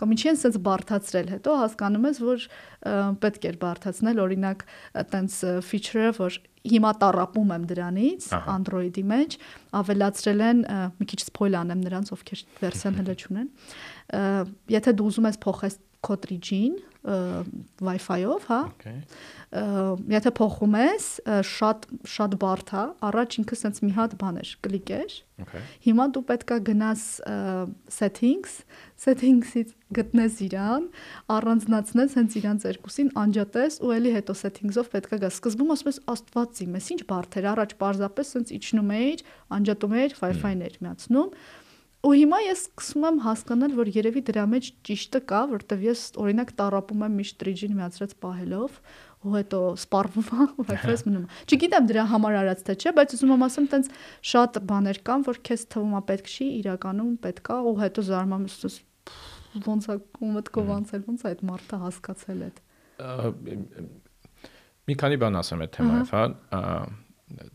կամ 0.01 0.15
ինչի 0.15 0.31
են 0.33 0.41
sense 0.41 0.61
բարթացրել 0.65 1.31
հետո 1.35 1.55
հասկանում 1.61 2.09
ես 2.11 2.19
որ 2.25 2.47
պետք 3.23 3.47
էր 3.51 3.59
բարթացնել 3.63 4.23
օրինակ 4.25 4.65
այտենց 5.05 5.39
feature-ը 5.69 6.11
որ 6.19 6.39
հիմա 6.65 6.91
տարապում 7.01 7.51
եմ 7.55 7.65
դրանից 7.71 8.29
Android-ի 8.49 9.05
մեջ 9.11 9.35
ավելացրել 9.81 10.45
են 10.49 10.63
մի 10.97 11.09
քիչ 11.11 11.21
սփոյլ 11.25 11.59
անեմ 11.61 11.83
նրանց 11.85 12.13
ովքեր 12.17 12.45
վերսիան 12.63 12.97
հələ 13.01 13.17
չունեն 13.21 13.51
եթե 14.75 14.95
դու 14.97 15.09
ուզում 15.11 15.29
ես 15.29 15.41
փոխես 15.45 15.77
3G-ին 16.13 16.75
Wi-Fi-ով, 17.85 18.45
հա։ 18.49 18.61
Okay. 18.75 19.01
Եթե 20.09 20.31
փոխում 20.39 20.77
ես, 20.81 21.09
շատ 21.47 21.83
շատ 22.09 22.37
բարդ 22.41 22.71
է, 22.75 22.85
առաջ 23.09 23.37
ինքը 23.43 23.59
սենց 23.61 23.81
մի 23.85 23.91
հատ 23.99 24.15
բան 24.23 24.39
էր, 24.41 24.53
կլիկեր։ 24.65 25.17
Okay։ 25.45 25.63
Հիմա 25.85 26.07
դու 26.17 26.23
պետքա 26.31 26.59
գնաս 26.69 27.03
settings, 27.93 28.55
settings-ից 29.05 29.75
գտնես 29.95 30.41
իրան, 30.49 30.89
առանձնացնես 31.37 32.17
հենց 32.19 32.39
իրանց 32.41 32.67
երկուսին, 32.73 33.11
անջատես 33.21 33.79
ու 33.85 33.93
էլի 33.99 34.15
հետո 34.17 34.39
settings-ով 34.41 34.89
պետքա 34.95 35.19
գաս։ 35.27 35.39
Սկզբում 35.39 35.75
ասում 35.77 35.93
ես 35.93 36.01
աստված 36.15 36.63
իմ, 36.65 36.79
ես 36.81 36.89
ինչ 36.95 37.03
բարդ 37.13 37.39
էր, 37.39 37.51
առաջ 37.53 37.77
parzapes 37.85 38.33
սենց 38.35 38.55
իջնում 38.59 38.95
էիր, 38.97 39.27
անջատում 39.61 39.95
էիր, 40.01 40.17
Wi-Fi-ներ 40.25 40.81
միացնում 40.83 41.31
ու 42.05 42.13
հիմա 42.15 42.39
ես 42.45 42.63
սկսում 42.65 43.05
եմ 43.09 43.19
հասկանալ, 43.25 43.75
որ 43.79 43.91
երևի 43.95 44.23
դրա 44.29 44.45
մեջ 44.53 44.67
ճիշտը 44.85 45.21
կա, 45.31 45.41
որտեվ 45.55 45.85
ես 45.87 46.01
օրինակ 46.21 46.51
տարապում 46.59 47.05
եմ 47.07 47.15
միշտ 47.21 47.45
3G-ին 47.45 47.77
միացրած 47.79 48.13
պահելով, 48.25 48.79
ու 49.25 49.35
հետո 49.35 49.61
սպառվում 49.81 50.29
է 50.29 50.47
ու 50.61 50.67
այդպես 50.75 51.05
մնում։ 51.09 51.25
Չգիտեմ 51.49 51.87
դրա 51.89 52.05
համար 52.13 52.37
արած 52.43 52.65
թե 52.69 52.77
չէ, 52.77 52.93
բայց 52.99 53.15
ուզում 53.17 53.33
եմ 53.35 53.45
ասեմ, 53.49 53.69
տենց 53.73 53.89
շատ 54.35 54.59
բաներ 54.69 55.01
կան, 55.09 55.25
որ 55.29 55.41
քեզ 55.49 55.65
թվում 55.73 55.95
է 55.97 56.03
պետք 56.11 56.29
չի, 56.35 56.49
իրականում 56.61 57.15
պետք 57.25 57.51
է 57.55 57.59
ու 57.65 57.77
հետո 57.81 58.05
զարմանում 58.11 58.51
ես 58.53 58.77
ոնց 59.65 59.87
է 59.87 59.97
մտքով 60.35 60.71
անցել, 60.75 61.03
ոնց 61.09 61.25
է 61.25 61.31
այդ 61.31 61.43
մարդը 61.49 61.79
հասկացել 61.85 62.45
այդ։ 62.45 62.61
Մի 64.85 64.95
քանի 65.01 65.19
բան 65.23 65.39
ասեմ 65.41 65.65
այդ 65.65 65.75
թեմայով, 65.79 66.15
հա 66.15 66.25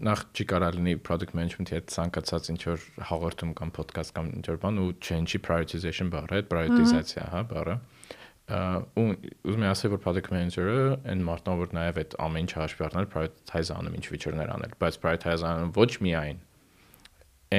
նախ 0.09 0.21
չի 0.33 0.45
կարա 0.49 0.69
լինի 0.75 0.93
product 1.05 1.35
management-ի 1.37 1.75
հետ 1.77 1.91
ցանկացած 1.93 2.47
ինչ 2.55 2.61
որ 2.69 2.85
հաղորդում 3.09 3.51
կամ 3.59 3.73
podcast 3.77 4.15
կամ 4.17 4.31
ինչ 4.39 4.45
որ 4.49 4.61
բան 4.63 4.79
ու 4.81 4.87
change 5.05 5.37
prioritization 5.45 6.09
բառը, 6.13 6.39
այդ 6.41 6.49
prioritization, 6.49 7.29
հա, 7.33 7.43
բառը։ 7.53 7.75
Ա 7.77 8.09
ու 8.49 9.03
ուզում 9.45 9.61
եմ 9.61 9.69
ասել 9.69 9.91
որ 9.93 9.99
product 10.01 10.31
manager-ը 10.33 10.77
այն 11.11 11.19
մարդն 11.27 11.59
որ 11.59 11.73
նաև 11.77 11.97
այդ 12.01 12.15
ամեն 12.25 12.47
ինչ 12.47 12.53
հաշվի 12.57 12.85
առնել 12.87 13.07
prioritize 13.13 13.71
անում 13.75 13.97
ինչ 13.99 14.05
feature-ներ 14.09 14.53
անել 14.55 14.73
բայց 14.81 14.97
prioritize 15.03 15.45
անում 15.49 15.73
ոչ 15.75 15.91
միայն 16.05 16.39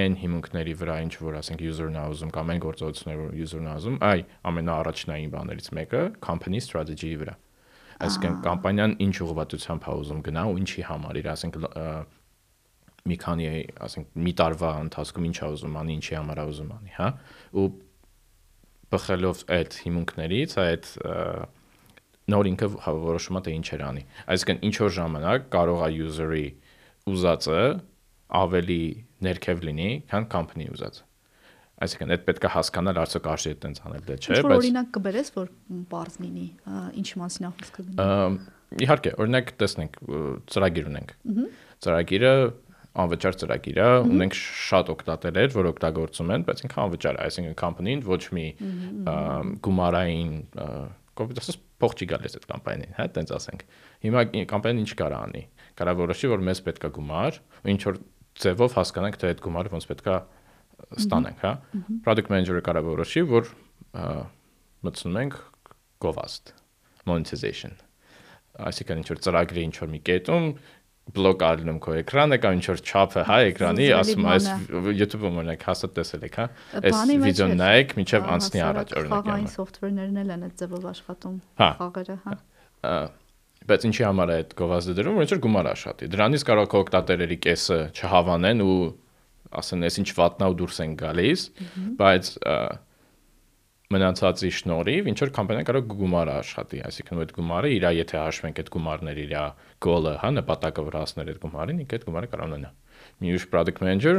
այն 0.00 0.17
հիմունքների 0.23 0.75
վրա 0.81 0.97
ինչ 1.07 1.14
որ 1.23 1.38
ասենք 1.40 1.62
user-ն 1.71 2.00
է 2.00 2.02
ուզում 2.11 2.35
կամ 2.35 2.50
այն 2.55 2.64
գործողությունները 2.67 3.23
որ 3.23 3.38
user-ն 3.45 3.71
է 3.71 3.76
ուզում 3.79 4.00
այ 4.11 4.21
ամենաառաջնային 4.50 5.33
բաներից 5.37 5.71
մեկը 5.79 6.02
company 6.26 6.62
strategy-ի 6.67 7.23
վրա 7.23 7.38
այսինքն 8.00 8.40
կամպանիան 8.47 8.97
ինչ 9.04 9.14
ուղղվածությամբ 9.26 9.87
է 9.90 9.95
ուզում 10.00 10.25
գնա 10.30 10.42
ու 10.50 10.59
ինչի 10.61 10.85
համար 10.90 11.21
իր 11.21 11.28
ասենք 11.35 11.59
մի 13.11 13.16
քանի 13.21 13.47
ասենք 13.87 14.19
մի 14.25 14.33
տարվա 14.40 14.71
ընթացքում 14.87 15.26
ինչ 15.30 15.37
է 15.40 15.49
ուզում 15.57 15.78
անի 15.80 15.95
ինչի 16.00 16.16
համար 16.21 16.40
է 16.40 16.45
ուզում 16.50 16.73
անի 16.76 16.95
հա 16.97 17.09
ու 17.61 17.66
բխելով 18.90 19.45
այդ 19.54 19.76
հիմունքներից, 19.85 20.54
այդ 20.61 20.88
նոր 22.30 22.49
ինքը 22.50 22.69
որոշում 22.80 23.38
է 23.38 23.42
թե 23.47 23.54
ինչ 23.59 23.69
էր 23.76 23.85
անի։ 23.87 24.02
Այսինքն 24.35 24.64
ինչ 24.66 24.75
որ 24.80 24.92
ժամանակ 24.97 25.47
կարող 25.54 25.85
է 25.87 25.90
user-ի 26.07 26.47
ուզածը 27.11 27.61
ավելի 28.40 28.83
ներքև 29.26 29.62
լինի, 29.69 29.90
քան 30.11 30.26
company 30.35 30.69
ուզածը։ 30.75 31.10
Այսինքն 31.81 32.15
այդ 32.15 32.25
պետք 32.29 32.45
է 32.45 32.51
հասկանալ 32.55 32.99
արդյոք 33.01 33.29
արժի 33.31 33.51
այդտենց 33.55 33.79
անել 33.89 34.03
դե 34.09 34.17
չէ, 34.21 34.41
բայց 34.45 34.57
օրինակ 34.61 34.89
կբերես 34.97 35.31
որ 35.37 35.53
բարձ 35.91 36.17
լինի, 36.21 36.49
ինչ 37.01 37.09
մասին 37.21 37.47
է 37.47 37.53
խոսքը 37.61 37.85
գնում։ 37.91 38.37
Իհարկե, 38.85 39.13
օրինակ 39.25 39.53
տեսնենք 39.61 39.97
ծրագիր 40.53 40.91
ունենք։ 40.91 41.15
Ծրագիրը 41.81 42.35
անվճար 43.01 43.37
ծրագիր 43.41 43.81
է, 43.81 43.89
ունենք 44.11 44.37
շատ 44.41 44.93
օգտատերեր, 44.93 45.51
որ 45.57 45.69
օգտագործում 45.71 46.31
են, 46.35 46.45
բայց 46.51 46.63
ինքը 46.67 46.81
անվճար 46.85 47.19
է, 47.19 47.27
այսինքն 47.31 47.57
company-ին 47.61 48.03
ոչ 48.11 48.23
մի 48.35 48.47
գումարային 49.67 50.33
կոպիտասս 51.21 51.61
փող 51.81 51.95
չի 51.97 52.09
գալիս 52.11 52.37
այդ 52.41 52.47
կամպանիային, 52.51 52.97
հա, 52.99 53.07
տենց 53.15 53.33
ասենք։ 53.37 53.63
Հիմա 54.05 54.25
կամպանիան 54.51 54.83
ինչ 54.83 54.91
կարա 55.01 55.21
անի։ 55.31 55.43
Կարա 55.81 55.95
որոշի, 56.01 56.31
որ 56.35 56.45
մեզ 56.51 56.61
պետքա 56.67 56.91
գումար, 56.99 57.39
ու 57.61 57.71
ինչ 57.71 57.81
որ 57.87 58.01
ձևով 58.41 58.77
հասկանանք, 58.81 59.19
թե 59.21 59.31
այդ 59.31 59.43
գումարը 59.47 59.73
ոնց 59.75 59.87
պետքա 59.91 60.17
ստանանք, 61.01 61.45
հա։ 61.45 61.53
Product 62.07 62.33
manager-ը 62.33 62.65
կարա 62.67 62.83
որոշի, 62.87 63.25
որ 63.31 63.53
մտցնում 64.87 65.21
ենք 65.21 65.39
գովաստ 66.01 66.53
monetization 67.09 67.75
այսինքն 68.61 69.01
ինչ 69.01 69.09
որ 69.11 69.23
ծրագրի 69.25 69.65
ինչ 69.69 69.75
որ 69.81 69.91
մի 69.95 70.01
կետում 70.09 70.47
բլոկ 71.17 71.43
ալնում 71.47 71.79
քո 71.83 71.95
էկրանը 72.01 72.39
կամ 72.45 72.57
ինչ 72.59 72.65
որ 72.71 72.83
չափը 72.87 73.23
հա 73.27 73.37
էկրանի 73.51 73.87
ասում 73.97 74.27
այս 74.31 74.49
YouTube-ում 75.01 75.39
օրինակ 75.41 75.65
հաստատ 75.71 75.95
տեսել 75.97 76.27
եք 76.29 76.39
հա 76.41 76.47
այս 76.81 77.01
վիդեոն 77.25 77.55
նայեք 77.61 77.95
միջև 77.99 78.29
անցնի 78.37 78.63
առաջ 78.69 78.93
օրինակ 79.01 79.17
խաղային 79.17 79.51
սոֆթվերներն 79.55 80.21
էլ 80.23 80.33
են 80.37 80.45
այդ 80.47 80.55
ձևով 80.61 80.87
աշխատում 80.91 81.37
խաղերը 81.81 82.17
հա 82.27 82.35
բայց 83.71 83.87
ինչի 83.91 84.05
համար 84.07 84.31
է 84.31 84.37
այդ 84.41 84.55
գովազդը 84.61 84.95
դրում 85.01 85.21
ինչ 85.25 85.31
որ 85.31 85.41
գումար 85.47 85.71
աշխատի 85.71 86.11
դրանից 86.15 86.45
կարող 86.51 86.69
քո 86.71 86.83
օկտատերերի 86.85 87.39
կեսը 87.45 87.81
չհավանեն 87.97 88.63
ու 88.65 88.77
ասեն 89.61 89.87
այս 89.88 89.99
ինչ 90.00 90.09
վատնա 90.21 90.49
ու 90.50 90.57
դուրս 90.61 90.78
են 90.85 90.95
գալիս 91.00 91.45
բայց 92.00 92.30
մնացածի 93.90 94.50
շնորհիվ 94.54 95.09
ինչ 95.11 95.16
որ 95.19 95.30
կամպանիան 95.35 95.66
կարող 95.66 95.87
գումարը 95.90 96.35
աշխատի, 96.40 96.83
այսինքն 96.87 97.23
այդ 97.25 97.33
գումարը 97.35 97.71
իր 97.75 97.87
եթե 97.97 98.19
հաշվենք 98.21 98.61
այդ 98.62 98.69
գումարները 98.76 99.25
իր 99.25 99.33
գոլը, 99.83 100.12
հա, 100.23 100.30
նպատակը 100.37 100.85
վրա 100.87 101.00
հասնել 101.02 101.33
այդ 101.33 101.40
գումարին, 101.42 101.80
ինքը 101.83 101.99
այդ 101.99 102.07
գումարը 102.07 102.30
կարող 102.30 102.50
ունենա։ 102.50 102.71
ուրիշ 103.30 103.47
product 103.50 103.83
manager 103.83 104.14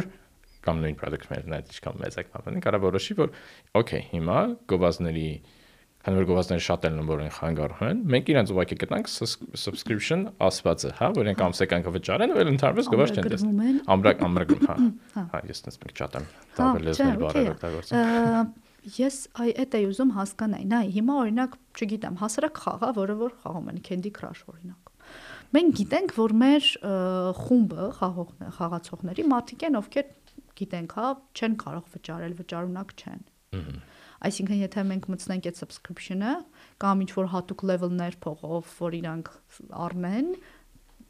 կամ 0.66 0.84
նույն 0.84 0.98
product 1.00 1.32
manager-ն 1.32 1.56
այդ 1.56 1.72
ինչքան 1.72 2.02
մեծ 2.04 2.18
է 2.20 2.26
կամպանիան 2.28 2.66
կարող 2.68 2.84
որոշի, 2.92 3.16
որ 3.22 3.32
okay, 3.80 4.02
հիմա 4.12 4.40
գովազների 4.70 5.30
քանի 6.02 6.18
որ 6.22 6.28
գովազները 6.32 6.64
շատ 6.66 6.88
են 6.90 7.00
որ 7.10 7.22
են 7.26 7.32
խանգարում 7.36 7.84
են, 7.88 8.02
մենք 8.16 8.32
իրենց 8.34 8.54
ուղակի 8.56 8.78
գտանք 8.82 9.12
subscription 9.62 10.26
ասվածը, 10.42 10.94
հա, 10.98 11.12
որ 11.18 11.30
իրենք 11.30 11.44
ամսական 11.46 11.86
կվճարեն 11.88 12.34
ու 12.34 12.46
ընդհանրապես 12.52 12.90
գովազ 12.96 13.14
չեն 13.16 13.30
տեսնում։ 13.36 13.62
Ամրակ 13.96 14.26
ամրագրում, 14.28 14.66
հա։ 14.72 14.78
Հա, 15.32 15.44
ես 15.52 15.64
տես 15.68 15.80
մեկ 15.86 16.02
չատեմ, 16.02 16.28
դավելես 16.58 17.02
մեր 17.06 17.22
բարերը 17.22 17.56
օգտագործում 17.56 18.54
ես 18.82 19.18
այ 19.38 19.52
այդ 19.62 19.76
էի 19.78 19.84
ուզում 19.92 20.12
հասկանալ։ 20.16 20.64
Նայ, 20.72 20.86
հիմա 20.96 21.18
օրինակ, 21.22 21.58
չգիտեմ, 21.78 22.16
հասարակ 22.22 22.62
խաղա, 22.64 22.88
որը 22.98 23.16
որ 23.20 23.36
խաղում 23.44 23.68
են 23.72 23.82
Candy 23.86 24.12
Crush 24.16 24.42
օրինակ։ 24.50 24.90
Մենք 25.52 25.76
գիտենք, 25.82 26.16
որ 26.18 26.34
մեր 26.42 26.70
խումբը 27.42 27.88
խաղացողների 28.58 29.26
մարդիկ 29.36 29.66
են, 29.68 29.78
ովքեր 29.82 30.10
գիտենք, 30.62 30.96
հա, 30.98 31.14
չեն 31.38 31.58
կարող 31.62 31.86
վճարել, 31.94 32.36
վճարունակ 32.42 32.96
չեն։ 32.98 33.24
Այսինքն, 34.22 34.58
եթե 34.62 34.86
մենք 34.92 35.08
մտցնենք 35.12 35.48
այդ 35.50 35.60
subscription-ը 35.62 36.34
կամ 36.82 37.04
ինչ 37.06 37.12
որ 37.18 37.30
հատուկ 37.34 37.64
level-ներ 37.72 38.18
փողով, 38.22 38.74
որ 38.82 38.98
իրանք 39.02 39.32
առնեն, 39.86 40.32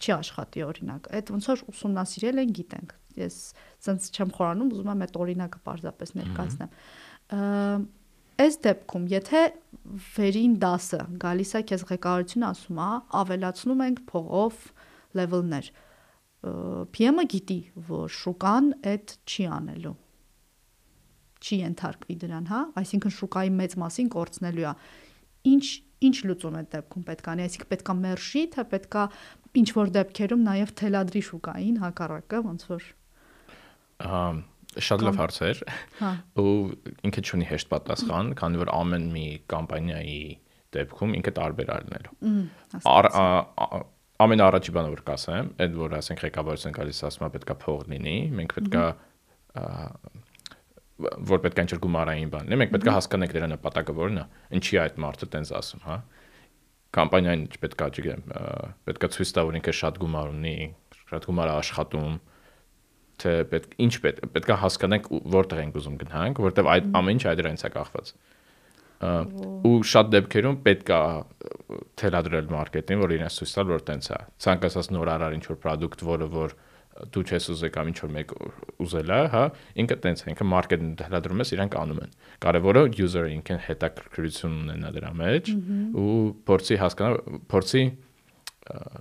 չի 0.01 0.13
աշխատի 0.15 0.65
օրինակ։ 0.71 1.09
Այդ 1.19 1.31
ոնց 1.35 1.49
որ 1.51 1.63
ուսումնասիրել 1.71 2.41
են, 2.41 2.53
գիտենք։ 2.61 2.93
Ես 3.21 3.35
ցենց 3.85 4.07
չեմ 4.15 4.29
խորանում, 4.37 4.69
ուզում 4.71 4.91
եմ 4.95 5.03
այդ 5.05 5.17
օրինակը 5.21 5.59
պարզապես 5.67 6.15
ներկայացնեմ 6.21 7.89
այս 8.41 8.57
դեպքում 8.65 9.05
եթե 9.11 9.41
վերին 10.15 10.53
դասը 10.61 10.99
գալիս 11.21 11.51
է 11.59 11.61
քեզ 11.71 11.83
ղեկավարությունը 11.91 12.47
ասում 12.47 12.79
է 12.81 12.89
ավելացնում 13.21 13.83
ենք 13.85 14.01
փողով 14.11 14.61
level-ներ 15.19 15.69
PM-ը 16.95 17.25
գիտի 17.33 17.59
որ 17.89 18.13
շուկան 18.17 18.71
այդ 18.91 19.15
չի 19.29 19.47
անելու 19.57 19.95
չի 21.41 21.57
ենթարկվի 21.65 22.17
դրան 22.21 22.49
հա 22.51 22.61
այսինքն 22.81 23.15
շուկայի 23.17 23.51
մեծ 23.61 23.75
մասին 23.81 24.11
կորցնելու 24.15 24.67
է 24.71 24.73
ինչ 25.51 25.65
ինչ 26.01 26.15
լուծում 26.29 26.55
է 26.57 26.63
դեպքում 26.75 27.03
պետք 27.09 27.27
անի 27.31 27.45
այսինքն 27.47 27.71
պետքա 27.71 27.95
մերժի 28.01 28.43
թե 28.55 28.65
պետքա 28.71 29.03
ինչ 29.61 29.67
որ 29.77 29.91
դեպքերում 29.97 30.45
նաև 30.47 30.73
թելադրի 30.81 31.21
շուկային 31.31 31.81
հակառակը 31.81 32.41
ոնց 32.47 32.65
որ 32.71 32.87
հա 34.01 34.23
շատ 34.79 35.03
լավ 35.03 35.17
հարց 35.19 35.37
էր։ 35.47 35.61
Հա։ 35.99 36.11
Ու 36.39 36.51
ինքը 37.07 37.23
չունի 37.27 37.47
հեշտ 37.49 37.69
պատասխան, 37.71 38.29
քանի 38.39 38.61
որ 38.61 38.71
ամեն 38.71 39.07
մի 39.11 39.25
կամպանիայի 39.51 40.21
դեպքում 40.77 41.15
ինքը 41.19 41.33
տարբեր 41.39 41.71
արնել։ 41.75 42.07
Ամեն 44.21 44.43
առաջի 44.45 44.75
բանը 44.77 44.93
որ 44.93 45.03
կասեմ, 45.09 45.51
այդ 45.65 45.77
որ 45.81 45.95
ասենք 45.97 46.23
ղեկավարությունը 46.27 46.77
գալիս 46.77 47.03
ասում 47.09 47.25
է 47.27 47.29
պետքա 47.35 47.55
փող 47.65 47.85
լինի, 47.91 48.17
մենք 48.37 48.55
պետքա 48.59 48.83
որ 51.31 51.41
պետք 51.45 51.61
է 51.61 51.63
ինչ-որ 51.65 51.81
գումարային 51.85 52.31
բան 52.31 52.49
լինի, 52.51 52.59
մենք 52.61 52.73
պետք 52.75 52.89
է 52.89 52.95
հասկանանք 52.95 53.35
դրա 53.37 53.49
նպատակը 53.51 53.95
որն 54.01 54.19
է, 54.21 54.25
ինչի 54.57 54.75
է 54.77 54.81
այդ 54.81 54.99
մարդը 55.05 55.29
տենց 55.35 55.53
ասում, 55.61 55.83
հա։ 55.87 55.97
Կամպանիան 56.91 57.45
չպետք 57.55 57.81
է, 57.81 57.89
չգիտեմ, 57.91 58.23
պետք 58.87 59.05
է 59.05 59.09
ցույց 59.15 59.31
տա, 59.31 59.45
որ 59.47 59.57
ինքը 59.61 59.73
շատ 59.81 59.99
գումար 60.01 60.31
ունի, 60.31 60.55
շատ 61.11 61.27
գումար 61.31 61.51
է 61.51 61.53
աշխատում, 61.61 62.17
թե 63.21 63.33
պետք 63.51 63.75
ինչ 63.85 63.93
պետք 64.03 64.27
պետք 64.35 64.51
է 64.51 64.57
հասկանանք 64.61 65.09
որտեղ 65.35 65.61
ենք 65.61 65.79
ուզում 65.81 65.97
գնանք, 66.01 66.41
որտեղ 66.45 66.69
այդ 66.73 66.87
ամեն 66.99 67.15
ինչ 67.15 67.23
այդ 67.31 67.41
դրանից 67.41 67.63
է 67.63 67.71
կախված։ 67.75 68.13
ու 69.01 69.77
շատ 69.91 70.09
դեպքերում 70.13 70.57
պետք 70.65 70.91
է 70.93 71.01
թելադրել 72.01 72.51
մարքեթինգ, 72.53 73.01
որ 73.01 73.13
իրենց 73.17 73.37
ցույց 73.41 73.53
տալ, 73.55 73.71
որ 73.71 73.85
տենց 73.87 74.09
է։ 74.11 74.19
Ցանկացած 74.45 74.89
նոր 74.93 75.11
արար 75.15 75.37
ինչ 75.37 75.45
որ 75.49 75.57
product, 75.63 76.03
որը 76.05 76.27
որ 76.35 76.53
դու 77.13 77.23
չես 77.25 77.49
ուզել 77.55 77.73
կամ 77.75 77.91
ինչ 77.91 77.97
որ 78.01 78.13
մեկ 78.17 78.33
ուզել 78.85 79.11
է, 79.15 79.19
հա, 79.33 79.43
ինքը 79.83 79.97
տենց 80.05 80.21
է, 80.21 80.29
ինքը 80.33 80.47
մարքեթինգ 80.51 80.95
թելադրում 81.01 81.43
ես, 81.43 81.53
իրանք 81.57 81.77
անում 81.81 82.01
են։ 82.05 82.15
Կարևորը 82.45 82.85
user-ը 83.01 83.33
ինքն 83.37 83.61
հետաքրքրություն 83.67 84.55
ունենա 84.61 84.93
դրա 84.99 85.11
մեջ 85.21 85.51
ու 86.01 86.15
փորձի 86.51 86.79
հասկանալ, 86.81 87.19
փորձի 87.51 87.83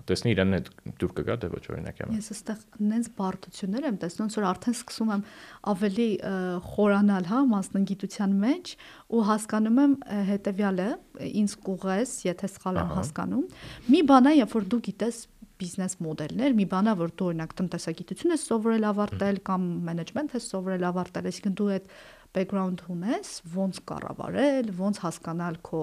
տեսնի 0.09 0.33
իրեն 0.35 0.57
հետ 0.57 0.69
դուր 1.01 1.11
կգա 1.19 1.35
դե 1.43 1.49
ոչ 1.53 1.61
օրինակ 1.75 1.99
եմ 2.01 2.13
ես 2.17 2.29
այստեղ 2.33 2.61
նենց 2.91 3.09
բարդություններ 3.19 3.87
եմ 3.91 3.99
տեսնում 4.03 4.25
ոնց 4.25 4.37
որ 4.39 4.47
արդեն 4.51 4.77
սկսում 4.79 5.11
եմ 5.15 5.25
ավելի 5.73 6.07
խորանալ 6.71 7.29
հա 7.31 7.41
մասնագիտության 7.51 8.37
մեջ 8.45 8.73
ու 9.19 9.25
հասկանում 9.31 9.83
եմ 9.85 9.97
հետեւյալը 10.31 10.89
ինձ 11.43 11.57
կուղես 11.69 12.15
եթե 12.31 12.51
սխալ 12.55 12.81
եմ 12.81 12.95
հասկանում 12.97 13.45
մի 13.93 14.01
բան 14.11 14.31
է 14.31 14.35
երբ 14.41 14.57
որ 14.57 14.69
դու 14.73 14.83
գիտես 14.89 15.21
բիզնես 15.61 15.99
մոդելներ, 16.05 16.57
մի 16.61 16.67
բանա 16.71 16.95
որ 17.01 17.13
դու 17.21 17.29
օրինակ 17.31 17.53
տնտեսագիտություն 17.61 18.35
ես 18.37 18.47
սովորել 18.51 18.89
ավարտել 18.91 19.43
կամ 19.51 19.69
մենեջմենթ 19.91 20.39
ես 20.39 20.49
սովորել 20.55 20.89
ավարտել, 20.91 21.29
այսինքն 21.31 21.59
դու 21.61 21.69
այդ 21.77 21.93
background 22.31 22.83
ունես, 22.91 23.31
ոնց 23.55 23.79
կառավարել, 23.91 24.73
ոնց 24.79 24.99
հասկանալ 25.03 25.57
քո 25.67 25.83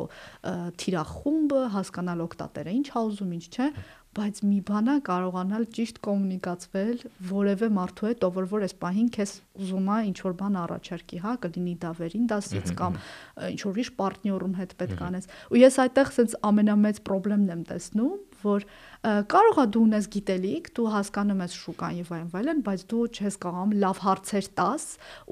թիրախումբը, 0.80 1.64
հասկանալ 1.76 2.24
օկտատերը 2.28 2.76
ինչ 2.78 2.88
ա 2.88 3.02
ուզում, 3.08 3.34
ինչ 3.38 3.48
չէ, 3.52 3.68
բայց 4.18 4.40
մի 4.48 4.60
բանա 4.66 4.94
կարողանալ 5.06 5.66
ճիշտ 5.78 6.00
կոմունիկացվել 6.08 7.02
որևէ 7.30 7.68
մարդու 7.76 8.08
հետ, 8.08 8.24
ով 8.26 8.40
որ 8.54 8.64
այս 8.66 8.74
պահին 8.82 9.10
քեզ 9.18 9.34
ուզում 9.62 9.92
է 9.94 9.98
ինչ 10.08 10.18
որ 10.24 10.36
բան 10.40 10.58
առաջարկի, 10.64 11.20
հա, 11.22 11.34
կլինի 11.44 11.76
դա 11.84 11.92
վերին 12.00 12.26
դասից 12.32 12.72
կամ 12.80 12.98
ինչ 13.52 13.62
որ 13.68 13.82
իշ 13.84 13.92
պարտներում 14.00 14.58
հետ 14.58 14.74
պետք 14.82 15.04
անես։ 15.08 15.30
Ու 15.54 15.62
ես 15.62 15.80
այդտեղ 15.86 16.12
sense 16.18 16.42
ամենամեծ 16.50 17.04
խնդրեմն 17.12 17.54
եմ 17.54 17.64
տեսնում, 17.70 18.18
որ 18.44 18.66
կարող 19.32 19.62
է 19.64 19.66
դու 19.74 19.84
ունես 19.88 20.10
գիտելիք, 20.18 20.74
դու 20.78 20.90
հասկանում 20.98 21.46
ես 21.46 21.56
շուկան 21.62 22.02
եւ 22.02 22.12
այլն, 22.18 22.34
այլն, 22.42 22.60
բայց 22.68 22.84
դու 22.92 23.06
չես 23.18 23.40
կարողam 23.46 23.74
լավ 23.84 24.04
հարցեր 24.08 24.50
տաս 24.58 24.86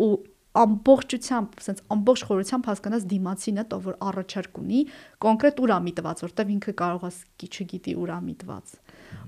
ու 0.05 0.13
ամբողջությամբ, 0.55 1.55
ասենց 1.59 1.81
ամբողջ 1.91 2.21
խորությամբ 2.29 2.67
հասկանաս 2.69 3.05
դիմացինը, 3.11 3.63
ով 3.75 3.87
որ 3.89 3.97
առաջարկ 4.09 4.59
ունի, 4.61 4.81
կոնկրետ 5.25 5.59
ուրա 5.65 5.79
միտված, 5.87 6.21
որտեվ 6.25 6.53
ինքը 6.55 6.73
կարող 6.81 7.03
է 7.09 7.11
չգիտի 7.45 7.95
ուրա 8.05 8.19
միտված։ 8.29 8.75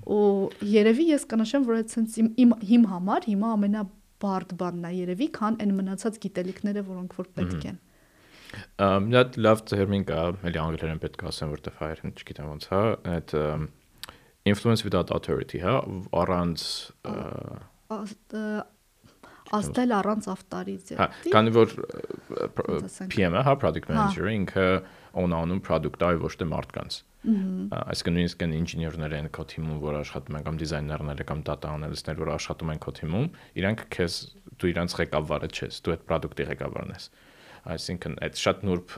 Ու 0.07 0.21
երևի 0.77 1.07
ես 1.11 1.27
կնշեմ, 1.33 1.67
որ 1.67 1.79
այսենց 1.81 2.15
իմ, 2.23 2.29
իմ 2.45 2.55
հիմ 2.71 2.87
համար 2.93 3.27
հիմա 3.27 3.51
ամենաբարդ 3.57 4.55
բանն 4.61 4.87
է 4.87 4.93
երևի, 5.01 5.27
քան 5.35 5.59
այն 5.67 5.75
մնացած 5.81 6.21
գիտելիքները, 6.23 6.85
որոնք 6.87 7.19
որ 7.19 7.29
պետք 7.37 7.67
են։ 7.73 7.81
Մի 9.07 9.17
հատ 9.17 9.37
լավ 9.43 9.63
տերմին 9.71 10.05
կա, 10.07 10.21
էլի 10.47 10.61
անգլերեն 10.63 11.01
պետք 11.03 11.25
է 11.25 11.29
ասեմ, 11.31 11.51
որտեվ 11.57 11.81
հայերեն 11.81 12.15
չգիտեմ 12.15 12.49
ոնց, 12.53 12.67
հա, 12.71 12.81
այդ 13.17 13.35
influence 14.47 14.85
without 14.87 15.11
authority, 15.11 15.61
հա, 15.63 15.75
առանց 16.23 16.65
ազդել 19.57 19.93
առանց 19.95 20.25
ավտարիզի։ 20.33 20.95
Հա, 20.99 21.07
քանի 21.31 21.53
որ 21.55 21.75
PM-ը, 23.11 23.43
հա, 23.47 23.53
product 23.61 23.87
հա։ 23.87 23.93
manager-ը 23.95 24.33
ինքը 24.41 24.65
օնանում 25.23 25.61
product-ը 25.67 26.09
ոչ 26.23 26.33
թե 26.41 26.47
մարդկանց։ 26.51 26.97
Այսինքն 27.27 28.13
նույնիսկ 28.17 28.43
այն 28.45 28.53
ինժեներներ 28.57 29.15
են 29.17 29.29
քո 29.35 29.45
թիմում, 29.51 29.79
որ 29.83 29.97
աշխատում 30.01 30.37
են 30.37 30.43
կամ 30.47 30.59
դիզայներները 30.61 31.25
կամ 31.27 31.39
data 31.47 31.71
analyst-ներ, 31.75 32.19
որ 32.21 32.31
աշխատում 32.37 32.71
են 32.71 32.81
քո 32.83 32.93
թիմում, 32.99 33.27
իրանք 33.61 33.83
քեզ 33.97 34.19
դու 34.57 34.69
իրանց 34.71 34.95
ղեկավարը 35.01 35.49
չես, 35.57 35.79
դու 35.83 35.95
այդ 35.95 36.05
product-ի 36.07 36.47
ղեկավարն 36.51 36.93
ես։ 36.95 37.09
Այսինքն 37.75 38.17
այդ 38.27 38.41
շատ 38.43 38.63
նուրբ 38.67 38.95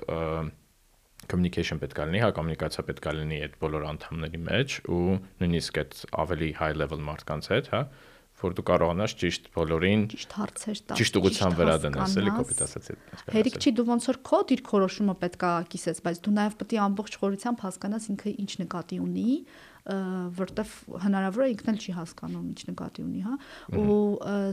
communication 1.30 1.82
պետք 1.82 2.00
է 2.00 2.06
լինի, 2.10 2.22
հա 2.24 2.30
կոմունիկացիա 2.38 2.86
պետք 2.90 3.10
է 3.10 3.16
լինի 3.20 3.42
այդ 3.48 3.58
բոլոր 3.64 3.90
անդամների 3.90 4.40
մեջ 4.46 4.78
ու 4.90 5.02
նույնիսկ 5.42 5.82
այդ 5.84 5.98
ավելի 6.24 6.50
high 6.62 6.76
level 6.80 7.04
մարդկանց 7.10 7.52
հետ, 7.54 7.74
հա 7.76 7.84
որ 8.40 8.56
դու 8.56 8.66
կարողանաս 8.70 9.14
ճիշտ 9.20 9.48
բոլորին 9.56 10.04
ճիշտ 10.14 10.36
հարցեր 10.40 10.78
տալ, 10.90 11.00
ճիշտ 11.00 11.18
ուղղությամբ 11.20 11.58
վրա 11.60 11.74
դնես, 11.84 12.14
էլի 12.22 12.34
կոպիտ 12.38 12.62
ասացի։ 12.66 12.96
Հերիք 13.36 13.58
չի 13.60 13.74
դու 13.80 13.86
ոնց 13.90 14.08
որ 14.10 14.20
քո 14.30 14.40
դիրքորոշումը 14.52 15.16
պետքա 15.24 15.52
կիսես, 15.74 16.00
բայց 16.06 16.22
դու 16.24 16.34
նաև 16.38 16.56
պետք 16.60 16.76
է 16.76 16.80
ամբողջ 16.86 17.18
խորությամբ 17.20 17.64
հասկանաս 17.68 18.08
ինքը 18.16 18.34
ինչ 18.40 18.52
նկատի 18.64 19.00
ունի, 19.04 19.36
որտեվ 20.40 20.74
հնարավոր 21.04 21.44
է 21.44 21.50
ինքն 21.56 21.72
էլ 21.74 21.80
չի 21.84 21.94
հասկանում 22.00 22.48
ինչ 22.54 22.62
նկատի 22.70 23.06
ունի, 23.10 23.22
հա։ 23.28 23.36
Ու 23.80 24.00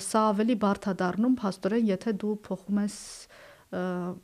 սա 0.06 0.22
ավելի 0.32 0.56
բարդ 0.66 0.86
է 0.86 0.94
դառնում, 1.02 1.34
փաստորեն, 1.42 1.90
եթե 1.92 2.14
դու 2.22 2.36
փոխում 2.46 2.80
ես 2.86 2.96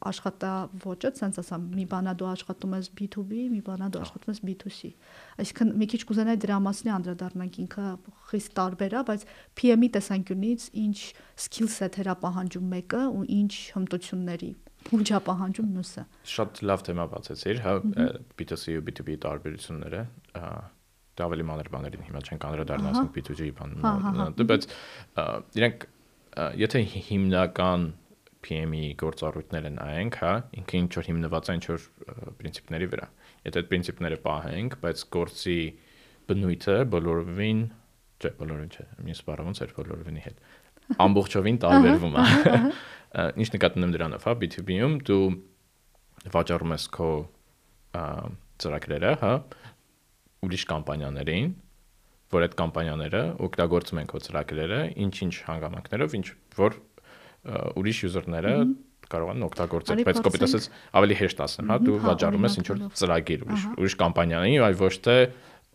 աշխատավոճը, 0.08 1.10
ցենց 1.18 1.38
ասամ, 1.42 1.64
մի 1.76 1.84
բանա 1.92 2.12
դու 2.20 2.28
աշխատում 2.32 2.76
ես 2.78 2.88
B2B, 2.98 3.40
մի 3.52 3.60
բանա 3.66 3.88
դու 3.92 4.02
աշխատում 4.02 4.32
ես 4.32 4.40
B2C։ 4.48 4.90
Այսինքն 5.42 5.72
մի 5.82 5.88
քիչ 5.92 6.00
կուզենայի 6.08 6.40
դրա 6.42 6.58
մասին 6.66 6.92
անդրադառնանք, 6.96 7.58
ինքը 7.62 7.86
խիստ 8.32 8.54
տարբեր 8.58 8.92
է, 8.92 9.04
բայց 9.12 9.24
PM-ի 9.60 9.88
տեսանկյունից 9.96 10.68
ինչ 10.82 10.98
skill 11.46 11.72
set-եր 11.76 12.12
է 12.12 12.16
պահանջում 12.22 12.68
մեկը 12.76 13.02
ու 13.12 13.24
ինչ 13.42 13.52
հմտությունների 13.76 14.52
ուժ 14.92 15.10
է 15.14 15.18
պահանջում 15.26 15.68
մյուսը։ 15.76 16.02
Շատ 16.32 16.60
լավ 16.66 16.84
թեմա 16.88 17.04
բացեցիր, 17.12 17.60
հա, 17.62 17.74
B2C 18.38 18.76
ու 18.80 18.84
B2B 18.88 19.16
տարբերությունները, 19.22 20.00
դա 21.12 21.26
ավելի 21.28 21.46
մանր 21.48 21.70
բաներին 21.72 22.04
հիմա 22.08 22.22
չենք 22.26 22.46
անդրադառնա, 22.48 22.92
ասենք 22.92 23.12
B2G 23.16 23.48
բան, 23.58 23.74
հա, 23.84 23.92
հա, 24.02 24.12
հա։ 24.18 24.46
բայց 24.52 24.66
իրենք 25.60 25.86
եթե 26.62 26.82
հիմնական 27.08 27.90
PM-ի 28.42 28.82
գործառույթները 29.02 29.70
նայենք, 29.76 30.18
հա, 30.22 30.32
ինքը 30.62 30.80
ինչ 30.82 30.90
որ 30.98 31.08
հիմնված 31.08 31.50
է 31.52 31.56
ինչ 31.58 31.64
որ 31.70 31.86
princip-ների 32.40 32.88
վրա։ 32.92 33.06
Եթե 33.46 33.62
այդ 33.62 33.70
princip-ները 33.72 34.18
պահենք, 34.26 34.76
բայց 34.82 35.04
գործի 35.16 35.58
բնույթը 36.32 36.76
բոլորովին, 36.92 37.62
չէ, 38.22 38.32
բոլորովին 38.42 38.72
չէ, 38.72 38.86
մյուս 39.06 39.22
բառը 39.28 39.46
ոնց 39.48 39.62
էր 39.62 39.74
բոլորովինի 39.78 40.24
հետ 40.26 40.42
ամբողջովին 41.02 41.58
տարբերվում 41.62 42.16
է։ 42.18 42.24
Ինչ 43.42 43.48
նկատում 43.54 43.86
եմ 43.86 43.92
դրանով, 43.96 44.24
հա, 44.26 44.34
B2B-ում 44.42 44.94
դու 45.08 45.24
վաճառում 46.32 46.74
ես 46.76 46.86
քո 46.96 47.10
ծրագրերը, 48.62 49.12
հա, 49.22 49.32
ուրիշ 50.46 50.64
կամպանիաներին, 50.72 51.50
որ 52.32 52.46
այդ 52.46 52.54
կամպանիաները 52.62 53.22
օգտագործում 53.46 54.00
են 54.02 54.08
քո 54.12 54.20
ծրագրերը, 54.26 54.80
ինչ-ինչ 55.04 55.34
հանգամանքներով, 55.48 56.16
ինչ 56.18 56.26
որ 56.58 56.78
ուրիշ 57.42 58.02
user-ները 58.08 58.52
կարողանան 59.12 59.46
օգտագործել, 59.48 60.02
բայց 60.08 60.20
կոպիտ 60.24 60.44
ասած 60.46 60.66
ավելի 60.98 61.16
հեշտ 61.20 61.40
ասեմ, 61.46 61.72
հա, 61.72 61.78
դու 61.82 61.96
վաճառում 62.06 62.46
ես 62.46 62.58
ինչ 62.62 62.66
որ 62.70 62.82
ծրագիր, 63.00 63.42
ուրիշ 63.46 63.64
ուրիշ 63.82 63.96
կամպանիայի, 64.02 64.54
այլ 64.62 64.76
ոչ 64.82 64.94
թե 65.06 65.16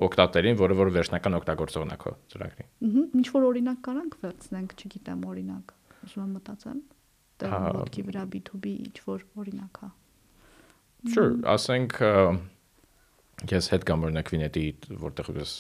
օգտատերին, 0.08 0.58
որը 0.62 0.78
որ 0.78 0.92
վերջնական 0.98 1.38
օգտագործողն 1.38 1.94
է 1.94 1.98
քո 2.02 2.14
ծրագրի։ 2.34 2.66
Ահա, 2.88 3.06
ինչ 3.18 3.28
որ 3.34 3.48
օրինակ 3.48 3.80
կարանք 3.88 4.18
վերցնենք, 4.24 4.76
չգիտեմ, 4.78 5.24
օրինակ։ 5.28 5.74
Ուզում 6.08 6.24
եմ 6.24 6.36
մտածեմ։ 6.38 6.82
Դե 7.38 7.50
ոտքի 7.78 8.04
վրա 8.08 8.24
B2B 8.34 8.76
ինչ 8.88 8.98
որ 9.08 9.26
օրինակ 9.42 9.82
հա։ 9.84 9.90
Sure, 11.14 11.34
ասենք 11.54 11.98
ես 13.48 13.70
հետ 13.74 13.84
կամ 13.86 14.06
օրինակ 14.08 14.32
Վինետի 14.34 14.64
որտեղ 15.02 15.28
ես 15.38 15.52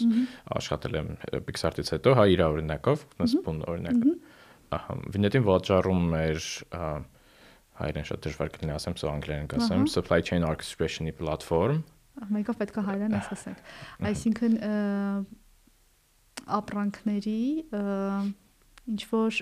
աշխատել 0.57 0.97
եմ 0.97 1.09
Pixar-ից 1.45 1.91
հետո, 1.93 2.13
հա 2.17 2.25
իր 2.33 2.41
օրինակով, 2.47 3.03
նսպուն 3.21 3.59
օրինակ։ 3.73 4.07
Ահա, 4.75 4.95
Վինետին 5.13 5.45
վաճառում 5.47 6.07
էր 6.17 6.47
հայերեն 7.77 8.07
շատ 8.09 8.23
դժվար 8.25 8.49
կլինի 8.55 8.73
ասեմ, 8.75 8.95
սա 8.99 9.09
անգլերեն 9.13 9.49
կասեմ, 9.53 9.85
supply 9.93 10.19
chain 10.25 10.45
orchestration-ի 10.47 11.13
պլատֆորմ։ 11.19 11.83
Մեկը 12.33 12.55
պետք 12.61 12.79
է 12.81 12.83
հայերեն 12.87 13.17
ասենք։ 13.19 13.61
Այսինքն 14.09 14.57
ապրանքների 16.57 17.41
ինչ 18.87 19.01
որ 19.11 19.39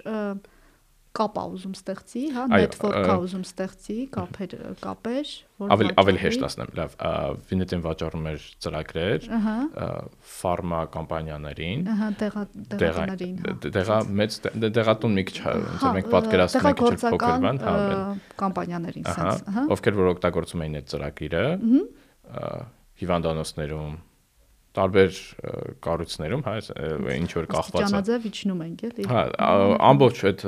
կապ 1.16 1.38
ա 1.40 1.44
ուզում 1.56 1.74
ստեղծի, 1.76 2.22
հա, 2.36 2.44
network 2.52 3.08
ա 3.08 3.16
ուզում 3.24 3.44
ստեղծի, 3.46 3.98
կապեր, 4.16 4.56
կապեր, 4.84 5.32
որ 5.64 5.74
ավելի 5.76 5.94
ավելի 6.02 6.22
հեշտ 6.26 6.46
ասնեմ, 6.48 6.72
լավ, 6.80 6.96
Վինետին 7.50 7.84
վաճառում 7.86 8.28
էր 8.32 8.48
ծրագրեր, 8.66 9.28
ֆարմա 10.36 10.82
կամպանիաներին, 10.96 11.86
ահա, 11.96 12.10
տեղատներին, 12.76 13.38
հա։ 13.46 13.56
Տեղա 13.78 14.00
մեծ 14.22 14.40
տեղատուն 14.76 15.16
մի 15.20 15.26
քիչ, 15.30 15.38
ոնց 15.46 15.86
որ 15.86 15.96
մենք 16.00 16.10
պատկերացնում 16.16 16.70
ենք 16.72 16.84
ինչ 16.86 17.00
փոքր 17.06 17.46
բան, 17.46 17.62
հա, 17.66 17.76
կամպանիաներին, 18.44 19.08
sense, 19.16 19.46
ահա, 19.54 19.66
ովքեր 19.76 20.00
որ 20.02 20.12
օգտագործում 20.16 20.66
էին 20.66 20.78
այդ 20.82 20.92
ծրագիրը, 20.96 21.46
հիվանդանոցներում 23.06 23.96
տարբեր 24.76 25.20
կառույցներում, 25.86 26.44
հա, 26.46 26.56
ինչ 27.16 27.30
որ 27.36 27.48
կախված 27.52 27.80
է։ 27.80 27.86
Ճանաձև 27.86 28.26
իջնում 28.30 28.64
ենք, 28.66 28.84
էլի։ 28.90 29.06
Հա, 29.12 29.22
ամբողջ 29.90 30.24
այդ 30.30 30.44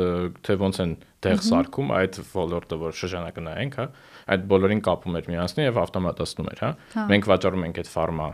թե 0.48 0.58
ոնց 0.64 0.82
են 0.84 0.92
տեղ 1.28 1.44
սարքում 1.48 1.94
այդ 1.98 2.20
ոլորտը, 2.34 2.80
որ 2.84 2.98
շրջանակնայենք, 3.02 3.78
հա, 3.78 3.88
այդ 4.36 4.50
բոլորին 4.52 4.84
կապում 4.88 5.18
էր 5.18 5.32
միասին 5.32 5.64
եւ 5.68 5.80
ավտոմատացնում 5.88 6.52
էր, 6.52 6.62
հա։ 6.68 6.72
հա։ 6.98 7.08
Մենք 7.14 7.32
վաճառում 7.32 7.66
ենք 7.68 7.82
այդ 7.84 7.92
ֆարմա 7.98 8.30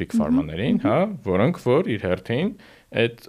big 0.00 0.14
pharma-ներին, 0.16 0.80
հա, 0.80 0.96
որոնք 1.26 1.60
որ 1.66 1.90
իր 1.92 2.04
հերթին 2.08 2.54
այդ 3.00 3.26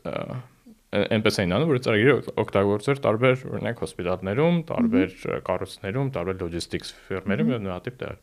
այնպես 0.92 1.38
էին 1.42 1.56
անում, 1.56 1.70
որ 1.72 1.80
ծրագիրը 1.86 2.16
օգտագործեր 2.42 3.02
տարբեր 3.06 3.44
օրինակ 3.52 3.84
հոսպիտալներում, 3.84 4.58
տարբեր 4.72 5.14
կառույցներում, 5.48 6.12
տարբեր 6.18 6.40
logistics 6.42 6.92
ֆիրմերում 7.08 7.52
եւ 7.56 7.62
նույնատիպ 7.66 8.00
տեղ։ 8.02 8.18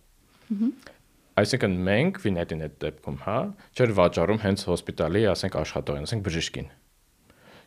Ահա 0.48 0.97
Այսինքն 1.38 1.74
մենք 1.86 2.18
Վինետին 2.24 2.62
այդ 2.66 2.76
դեպքում, 2.82 3.16
հա, 3.24 3.38
չէր 3.76 3.92
վաճառում 3.98 4.40
հենց 4.42 4.64
հոսպիտալի, 4.68 5.22
ասենք 5.32 5.58
աշխատողին, 5.60 6.06
ասենք 6.08 6.24
բժիշկին։ 6.28 6.70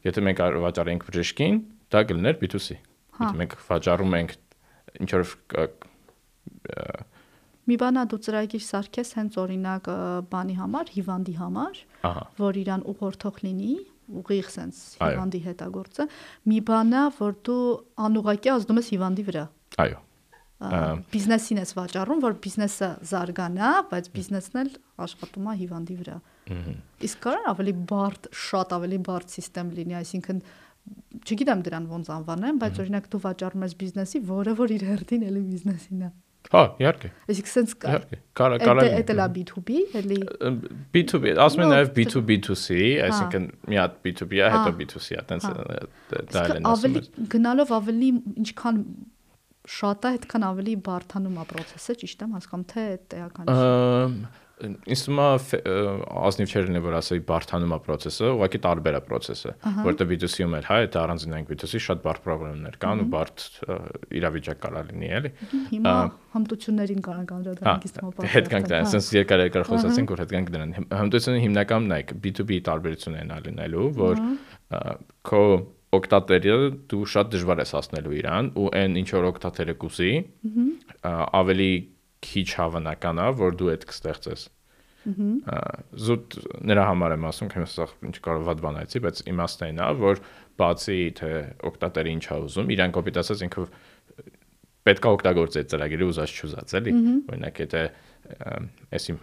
Եթե 0.07 0.23
մենք 0.27 0.41
վաճառենք 0.65 1.05
բժիշկին, 1.07 1.59
դա 1.93 2.01
կլիներ 2.09 2.39
B2C։ 2.41 2.77
հա։ 3.19 3.29
Եթե 3.29 3.39
մենք 3.41 3.55
վաճառում 3.69 4.17
ենք 4.21 4.35
ինչ 5.05 5.09
որ 5.13 5.33
Մի 7.69 7.77
բանա 7.77 8.03
դու 8.09 8.17
ծրագիր 8.25 8.63
սարքես 8.65 9.11
հենց 9.19 9.35
օրինակ 9.37 9.89
բանի 10.31 10.55
համար, 10.57 10.91
հիվանդի 10.97 11.35
համար, 11.37 11.81
որ 12.41 12.59
իրան 12.65 12.85
ուղղորդող 12.91 13.41
լինի, 13.45 13.75
ուղիղ 14.21 14.49
sense 14.51 14.97
հիվանդի 14.97 15.43
հետ 15.45 15.61
է 15.61 15.71
գործը։ 15.77 16.07
Մի 16.51 16.61
բանա, 16.71 17.03
որ 17.21 17.35
դու 17.47 17.65
անուղակի 18.09 18.55
ազդում 18.57 18.81
ես 18.81 18.95
հիվանդի 18.97 19.27
վրա։ 19.29 19.45
Այո 19.85 19.99
բիզնեսին 20.61 21.59
ես 21.61 21.71
վաճառում, 21.77 22.19
որ 22.21 22.35
բիզնեսը 22.43 22.89
զարգանա, 23.11 23.69
բայց 23.91 24.09
բիզնեսն 24.15 24.59
էլ 24.61 24.73
աշխատում 25.05 25.47
է 25.49 25.55
հիվանդի 25.61 25.95
վրա։ 26.01 26.17
Իսկ 27.07 27.23
կարա 27.25 27.45
ավելի 27.51 27.73
բարդ, 27.91 28.27
շատ 28.41 28.75
ավելի 28.77 28.99
բարդ 29.07 29.37
համակարգ 29.37 29.77
լինի, 29.79 29.95
այսինքն 30.01 30.43
չգիտեմ 31.21 31.61
դրան 31.65 31.87
ոնց 31.91 32.11
անվանեմ, 32.17 32.59
բայց 32.61 32.81
օրինակ 32.81 33.07
դու 33.13 33.21
վաճառում 33.25 33.65
ես 33.67 33.75
բիզնեսի, 33.81 34.21
որը 34.31 34.53
որ 34.61 34.75
իր 34.75 34.85
հերթին 34.91 35.25
էլի 35.29 35.43
բիզնեսին 35.51 36.05
է։ 36.05 36.11
Հա, 36.51 36.61
իհարկե։ 36.81 37.09
Իսկ 37.31 37.49
sense 37.51 37.75
կա։ 37.77 37.91
Իհարկե։ 37.91 38.17
Կարա 38.39 38.57
կարա։ 38.61 38.85
Դա 39.05 39.15
դա 39.19 39.27
B2B, 39.35 39.81
էլի։ 39.99 40.17
B2B, 40.95 41.35
ասում 41.45 41.63
են 41.63 41.71
նաև 41.71 41.91
B2B2C, 41.97 42.79
այսինքն 43.05 43.45
մի 43.69 43.79
հատ 43.81 43.99
B2B-ա, 44.07 44.49
հետո 44.55 44.73
B2C-ա, 44.81 45.23
տենց 45.29 45.47
դա 46.11 46.41
էլ 46.41 46.55
են 46.57 46.69
ասում։ 46.71 46.97
Ավելի 46.97 47.29
գնալով 47.35 47.73
ավելի 47.77 48.09
ինչքան 48.41 48.81
շատ 49.69 50.05
է, 50.05 50.11
այդքան 50.17 50.45
ավելի 50.51 50.77
բարթանում 50.87 51.41
է 51.41 51.49
process-ը, 51.51 51.97
ճիշտ 52.01 52.23
եմ 52.25 52.37
հասկանում, 52.37 52.69
թե 52.71 52.85
տեղական 53.11 53.51
է։ 53.51 54.39
Ինձ 54.61 55.01
թվում 55.07 55.19
է 55.21 55.61
ազնիվ 56.21 56.51
չէր 56.51 56.65
լինի 56.67 56.81
որ 56.85 56.95
ասեի 56.99 57.21
բարթանում 57.25 57.71
է 57.73 57.79
process-ը, 57.81 58.27
ուղղակի 58.35 58.59
տարբեր 58.61 58.97
է 58.97 59.01
process-ը, 59.07 59.53
որտեղ 59.87 60.09
B2C-ում 60.11 60.53
էլ 60.59 60.67
հա, 60.69 60.77
այդ 60.83 60.97
առանձնային 61.01 61.47
B2C 61.49 61.81
շատ 61.81 62.03
բարդ 62.05 62.21
պրոբլեմներ 62.27 62.77
կան 62.83 63.01
ու 63.01 63.07
բարդ 63.15 63.45
իրավիճակ 64.21 64.61
կարա 64.61 64.83
լինի, 64.91 65.09
էլի։ 65.17 65.33
Հիմա 65.71 65.95
հմտություններին 66.37 67.01
կարող 67.09 67.33
անդրադառնանք 67.41 67.89
իսկ 67.89 68.01
մոտ։ 68.05 68.23
Հետ 68.37 68.53
կանք 68.53 68.69
դրան, 68.69 68.89
sense 68.93 69.17
երկար 69.17 69.45
երկար 69.49 69.67
խոսացինք, 69.71 70.13
որ 70.13 70.21
հետ 70.21 70.35
կանք 70.37 70.55
դրան։ 70.55 70.77
Հմտությունը 71.01 71.41
հիմնականում 71.47 71.91
նայեք 71.91 72.15
B2B 72.21 72.61
տարբերությունն 72.69 73.33
է 73.33 73.41
լինելու, 73.49 73.89
որ 73.97 74.25
քո 75.25 75.45
օկտատերը 75.95 76.57
դու 76.91 77.01
շատ 77.13 77.31
դժվար 77.35 77.61
ես 77.63 77.73
հասնելու 77.75 78.15
իրան 78.21 78.49
ու 78.61 78.67
այն 78.79 78.97
ինչ 79.01 79.09
որ 79.17 79.27
օկտատերը 79.31 79.75
կուսի 79.81 80.11
ավելի 81.41 81.71
քիչ 82.27 82.47
հավանական 82.61 83.21
է 83.21 83.27
որ 83.41 83.57
դու 83.59 83.71
այդ 83.73 83.85
կստեղծես 83.91 84.45
զուտ 85.01 86.35
նրա 86.69 86.83
համար 86.91 87.15
եմ 87.15 87.23
ասում 87.31 87.49
քեմ 87.51 87.63
սա 87.73 87.87
ինչ 88.07 88.17
կարող 88.21 88.43
վատ 88.47 88.59
բան 88.61 88.75
այցի 88.81 89.01
բայց 89.05 89.21
իմաստն 89.31 89.81
է 89.81 89.87
որ 90.01 90.21
բացի 90.61 90.97
թե 91.17 91.31
օկտատերը 91.71 92.13
ինչ 92.15 92.25
է 92.27 92.37
ուզում 92.45 92.71
իրան 92.75 92.93
կոպիտ 92.97 93.19
ասած 93.21 93.43
ինքը 93.47 93.65
պետքա 94.85 95.13
օգտագործի 95.17 95.61
այդ 95.61 95.71
ծրագիրը 95.73 96.09
ուզած 96.11 96.35
չուզած 96.37 96.75
էլի 96.81 96.93
օրինակ 97.33 97.63
եթե 97.65 97.83
էս 98.97 99.09
իմ 99.11 99.19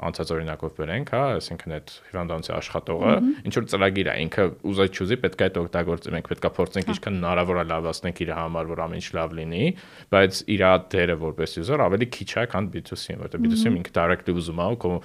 անցած 0.00 0.30
օրինակով 0.34 0.72
բերենք, 0.78 1.10
հա, 1.12 1.22
այսինքն 1.36 1.74
այդ 1.76 1.92
հիվանդանոցի 2.10 2.52
աշխատողը 2.56 3.12
ինչ 3.50 3.52
որ 3.56 3.66
ծրագիր 3.70 4.08
է, 4.10 4.14
ինքը 4.24 4.46
ուզած 4.70 5.00
չուզի 5.00 5.18
պետք 5.24 5.40
է 5.40 5.46
այդ 5.50 5.58
օգտագործի, 5.60 6.12
մենք 6.16 6.30
պետք 6.30 6.46
է 6.48 6.52
փորձենք 6.56 6.88
հա։ 6.90 6.94
ինչքան 6.96 7.18
հնարավոր 7.20 7.60
է 7.60 7.64
լավացնենք 7.70 8.22
իր 8.24 8.32
համար, 8.40 8.70
որ 8.70 8.82
ամեն 8.86 9.00
ինչ 9.00 9.08
լավ 9.20 9.34
լինի, 9.40 9.64
բայց 10.14 10.40
իր 10.56 10.64
դերը 10.94 11.16
որպես 11.20 11.56
user 11.60 11.84
ավելի 11.84 12.10
քիչ 12.16 12.30
է, 12.30 12.44
քան 12.54 12.70
B2C-ին, 12.74 13.20
որտեղ 13.20 13.44
B2C-ին 13.44 13.78
ինքը 13.80 13.94
directly 14.00 14.36
ուզում 14.40 14.60
է 14.60 14.68
ու 14.70 14.96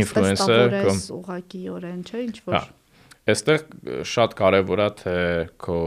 influencer 0.00 0.76
կամ 0.86 1.00
ուղղակիորեն, 1.16 2.02
չէ, 2.06 2.22
ինչ 2.26 2.36
որ։ 2.46 2.56
Հա։ 2.56 2.64
Այստեղ 3.26 3.62
շատ 4.06 4.34
կարևոր 4.38 4.82
է 4.82 4.88
թե 5.00 5.16
քո 5.62 5.78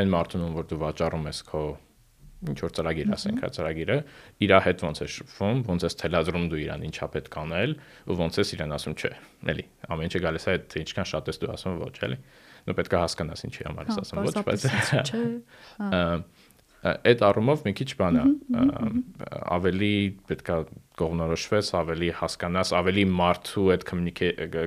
այն 0.00 0.10
մարդուն, 0.14 0.44
որ 0.56 0.66
դու 0.70 0.80
վաճառում 0.80 1.28
ես 1.30 1.42
քո 1.50 1.62
ինչ 2.48 2.58
որ 2.64 2.72
ծրագիր 2.76 3.10
ասենք, 3.14 3.40
հա 3.44 3.48
ծրագիրը 3.56 3.96
իր 4.46 4.52
հետ 4.64 4.84
ոնց 4.86 5.00
է 5.04 5.08
շփվում, 5.14 5.58
ոնց 5.68 5.84
է 5.84 5.90
թելադրում 6.00 6.44
դու 6.50 6.60
իրան 6.64 6.84
ինչա 6.88 7.08
պետք 7.16 7.36
անել 7.40 7.74
ու 8.08 8.16
ոնց 8.20 8.38
է 8.40 8.44
իրան 8.56 8.76
ասում, 8.76 8.94
չէ, 8.96 9.10
էլի, 9.52 9.64
ամեն 9.90 10.08
ինչը 10.08 10.22
գալիս 10.24 10.46
է 10.46 10.54
այդ 10.54 10.76
ինչքան 10.80 11.10
շատ 11.10 11.30
ես 11.30 11.40
դու 11.40 11.50
ասում 11.56 11.80
ոչ, 11.80 11.96
էլի։ 12.08 12.18
Նու 12.60 12.76
պետք 12.80 12.94
է 12.96 13.00
հասկանաս 13.00 13.44
ինչի 13.50 13.66
համար 13.68 13.90
ես 13.90 13.98
հա, 14.00 14.04
ասում, 14.04 14.22
ոչ, 14.24 14.34
բայց 14.48 14.64
չէ։ 15.10 15.24
Այդ 16.80 17.22
առումով 17.28 17.64
մի 17.66 17.72
քիչ 17.76 17.90
բան 18.00 18.16
է, 18.16 18.22
ավելի 19.52 19.90
պետքա 20.30 20.54
կողնորոշվես, 20.96 21.72
ավելի 21.76 22.08
հասկանաս, 22.20 22.70
ավելի 22.78 23.04
մարդու 23.18 23.64
այդ 23.74 23.84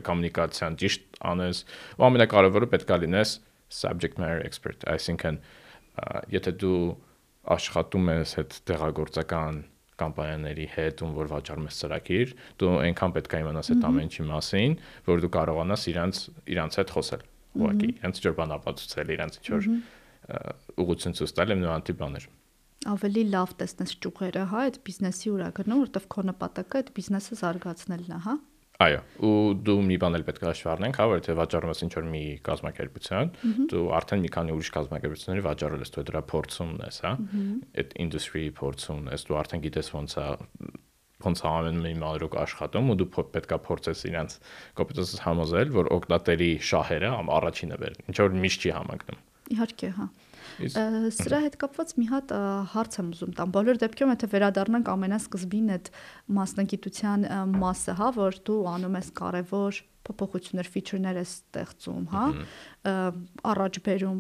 կոմունիկացիան 0.05 0.77
ճիշտ 0.83 1.17
անես, 1.31 1.63
ու 1.97 2.05
ամենակարևորը 2.09 2.69
պետքա 2.75 2.99
լինես 3.01 3.33
subject 3.73 4.21
matter 4.21 4.45
expert, 4.45 4.85
այսինքն 4.93 5.41
եթե 6.33 6.53
դու 6.61 6.77
աշխատում 7.53 8.11
ես 8.13 8.35
այդ 8.43 8.57
տեղագործական 8.69 9.59
կամպանիաների 10.03 10.67
հետ, 10.73 11.03
ում 11.05 11.11
որ 11.17 11.29
վաճառում 11.33 11.67
ես 11.69 11.79
ծրագիր, 11.83 12.31
դու 12.59 12.71
այնքան 12.83 13.13
պետք 13.17 13.33
է 13.33 13.41
իմանաս 13.43 13.71
այդ 13.73 13.83
ամեն 13.89 14.07
ինչի 14.09 14.25
մասին, 14.29 14.77
որ 15.09 15.23
դու 15.23 15.31
կարողանաս 15.37 15.83
իրանց 15.93 16.21
իրանց 16.53 16.79
հետ 16.81 16.93
խոսել։ 16.97 17.25
Ուղղակի, 17.53 17.89
իրանց 17.99 18.21
ինչ 18.21 18.25
որ 18.25 18.37
բան 18.39 18.55
ապացուցել, 18.57 19.13
իրանց 19.13 19.37
ինչ 19.37 19.47
որ 19.53 19.67
ուղղություն 20.83 21.17
ցույց 21.19 21.35
տալ 21.37 21.53
եմ 21.53 21.61
նորանտի 21.63 21.95
բաներ 21.99 22.25
ավելի 22.83 23.21
լավ 23.31 23.51
տեսնես 23.59 23.91
ճյուղերը, 24.03 24.41
հա, 24.51 24.63
այդ 24.67 24.77
բիզնեսի 24.87 25.29
ուրա 25.33 25.49
գնում, 25.59 25.83
որովհետև 25.83 26.07
քո 26.13 26.23
նպատակը 26.29 26.79
այդ 26.79 26.89
բիզնեսը 26.97 27.37
զարգացնելն 27.39 28.11
է, 28.11 28.17
հա։ 28.25 28.33
Այո, 28.81 29.01
ու 29.21 29.33
դու 29.63 29.75
մի 29.85 29.97
բան 30.01 30.17
էլ 30.17 30.23
պետք 30.27 30.43
է 30.43 30.47
հաշվի 30.49 30.69
առնենք, 30.73 30.97
հա, 30.97 31.05
որ 31.11 31.19
եթե 31.19 31.33
վաճառում 31.37 31.71
ես 31.73 31.81
ինչ-որ 31.85 32.07
մի 32.09 32.21
կազմակերպության, 32.47 33.29
դու 33.69 33.83
արդեն 33.99 34.23
մի 34.23 34.31
քանի 34.33 34.55
ուրիշ 34.57 34.71
կազմակերպությունների 34.77 35.43
վաճառել 35.45 35.83
ես, 35.85 35.91
դու 35.93 36.05
դրա 36.09 36.21
փորձումն 36.33 36.81
ես, 36.83 36.97
հա, 37.05 37.11
այդ 37.83 37.93
industry 38.03 38.43
փորձումն 38.57 39.13
ես, 39.13 39.27
դու 39.29 39.37
արդեն 39.43 39.63
գիտես 39.67 39.93
ոնց 39.93 40.17
է 40.17 40.27
ոնց 41.23 41.43
ամեն 41.47 41.79
մի 41.83 41.93
մանրուկ 42.01 42.33
աշխատում 42.41 42.89
ու 42.91 42.97
դու 42.99 43.07
պետքա 43.37 43.57
փորձես 43.63 44.01
իրանց 44.09 44.35
կոպիտոսս 44.79 45.21
համոզել, 45.23 45.71
որ 45.77 45.89
օկտատերի 45.95 46.51
շահերը 46.73 47.11
առաջինը 47.37 47.79
բեր, 47.83 47.97
ինչ 48.11 48.17
որ 48.19 48.35
միշտ 48.43 48.67
չի 48.67 48.73
համակնում։ 48.79 49.21
Իհարկե, 49.53 49.91
հա։ 50.01 50.09
Սրա 50.59 51.39
հետ 51.47 51.55
կապված 51.61 51.93
մի 51.99 52.05
հատ 52.11 52.33
հարց 52.73 52.97
եմ 52.99 53.09
ուզում 53.13 53.33
տամ։ 53.39 53.53
Բոլոր 53.55 53.79
դեպքերում 53.83 54.13
եթե 54.13 54.29
վերադառնանք 54.33 54.91
ամենասկզբին 54.93 55.71
այդ 55.73 55.89
մասնագիտության 56.37 57.25
մասը, 57.63 57.95
հա, 57.99 58.09
որ 58.19 58.37
դու 58.47 58.59
անում 58.73 58.97
ես 58.99 59.09
կարևոր 59.17 59.81
փոփոխություններ, 60.03 60.69
feature-ներ 60.73 61.19
ես 61.21 61.33
ստեղծում, 61.39 62.05
հա, 62.11 62.23
առաջ 63.53 63.79
բերում, 63.87 64.19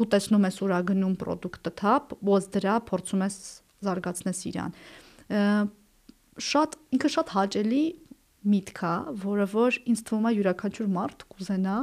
դու 0.00 0.08
տեսնում 0.14 0.46
ես 0.48 0.60
ուրա 0.64 0.78
գնում 0.90 1.16
product-ը, 1.20 1.72
հա, 1.84 1.94
ոնց 2.30 2.48
դրա 2.56 2.76
փորձում 2.88 3.24
ես 3.26 3.36
զարգացնես 3.84 4.40
իրան։ 4.50 4.78
Շատ 6.44 6.78
ինքը 6.96 7.10
շատ 7.14 7.28
հաճելի 7.36 7.82
միտք 8.44 8.80
է, 8.84 8.94
որը 9.24 9.46
որ 9.54 9.76
ինձ 9.88 10.00
թվում 10.08 10.26
է 10.28 10.32
յուրաքանչյուր 10.34 10.88
մարդ 10.94 11.24
կուզենա 11.32 11.76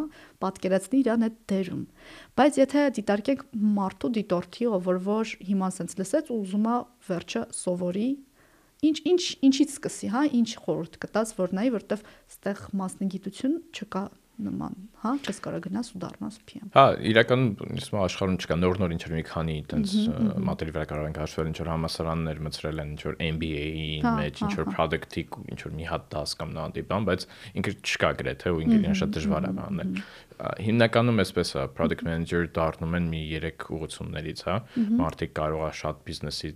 պատկերացնի 0.44 1.00
իրան 1.02 1.26
այդ 1.28 1.38
դերում։ 1.52 1.84
Բայց 2.38 2.60
եթե 2.62 2.84
դիտարկենք 2.98 3.46
մարդու 3.82 4.12
դիտորդի, 4.18 4.68
ով 4.72 4.90
որ 4.92 5.00
որ 5.08 5.34
հիմա 5.50 5.70
sense 5.78 5.98
լսեց 6.02 6.32
ու 6.32 6.40
ուզում 6.42 6.68
է 6.72 6.78
վերջը 7.10 7.44
սովորի, 7.62 8.10
ինչ 8.82 8.98
ինչ 9.12 9.24
ինչից 9.50 9.76
սկսի, 9.78 10.08
հա, 10.14 10.22
ինչ 10.42 10.50
խորհուրդ 10.62 10.98
կտած, 11.02 11.34
որ 11.42 11.56
նայի, 11.58 11.74
որտեվ 11.82 12.06
ստեղ 12.36 12.64
մասնագիտություն 12.82 13.58
չկա 13.78 14.04
նման, 14.46 14.76
հա, 15.02 15.12
չես 15.22 15.40
կարող 15.46 15.62
գնաս 15.66 15.90
ու 15.92 16.00
դառնաս 16.02 16.38
PM։ 16.50 16.72
Հա, 16.76 16.84
իրականում 17.12 17.76
իսկ 17.78 17.96
աշխարհում 18.02 18.38
չկա 18.42 18.58
նոր-նոր 18.62 18.96
ինչ-որ 18.96 19.14
մի 19.18 19.24
քանի 19.30 19.56
այտենց 19.62 19.94
մատերի 20.50 20.74
վրա 20.76 20.86
կարող 20.92 21.08
ենք 21.12 21.20
հաշվել 21.22 21.52
ինչ-որ 21.52 21.72
համասարաններ 21.72 22.42
մցրել 22.48 22.82
են 22.82 22.92
ինչ-որ 22.96 23.18
MBA-ի 23.28 23.88
հա, 24.02 24.14
մեջ, 24.22 24.42
հա, 24.42 24.50
ինչ-որ 24.50 24.68
հա։ 24.68 24.76
product-ի 24.78 25.24
ինչ-որ 25.56 25.76
մի 25.78 25.88
հատ 25.92 26.06
դաս 26.16 26.36
կամ 26.42 26.54
նանտի 26.58 26.86
բան, 26.92 27.08
բայց 27.12 27.26
ինքը 27.62 27.74
չկա 27.82 28.12
գրեթե 28.22 28.52
ու 28.52 28.62
ինքը 28.66 28.98
շատ 29.02 29.16
դժվար 29.18 29.48
է 29.48 29.54
անել։ 29.62 29.96
Հիմնականում 30.42 31.22
էսպես 31.22 31.50
է, 31.54 31.66
product 31.78 32.06
manager 32.08 32.46
դառնում 32.56 32.96
են 32.98 33.10
մի 33.12 33.24
3 33.42 33.66
ուղղություններից, 33.78 34.46
հա։ 34.48 34.56
Մարդիկ 35.02 35.36
կարող 35.38 35.66
է 35.68 35.74
շատ 35.82 36.02
բիզնեսի 36.08 36.52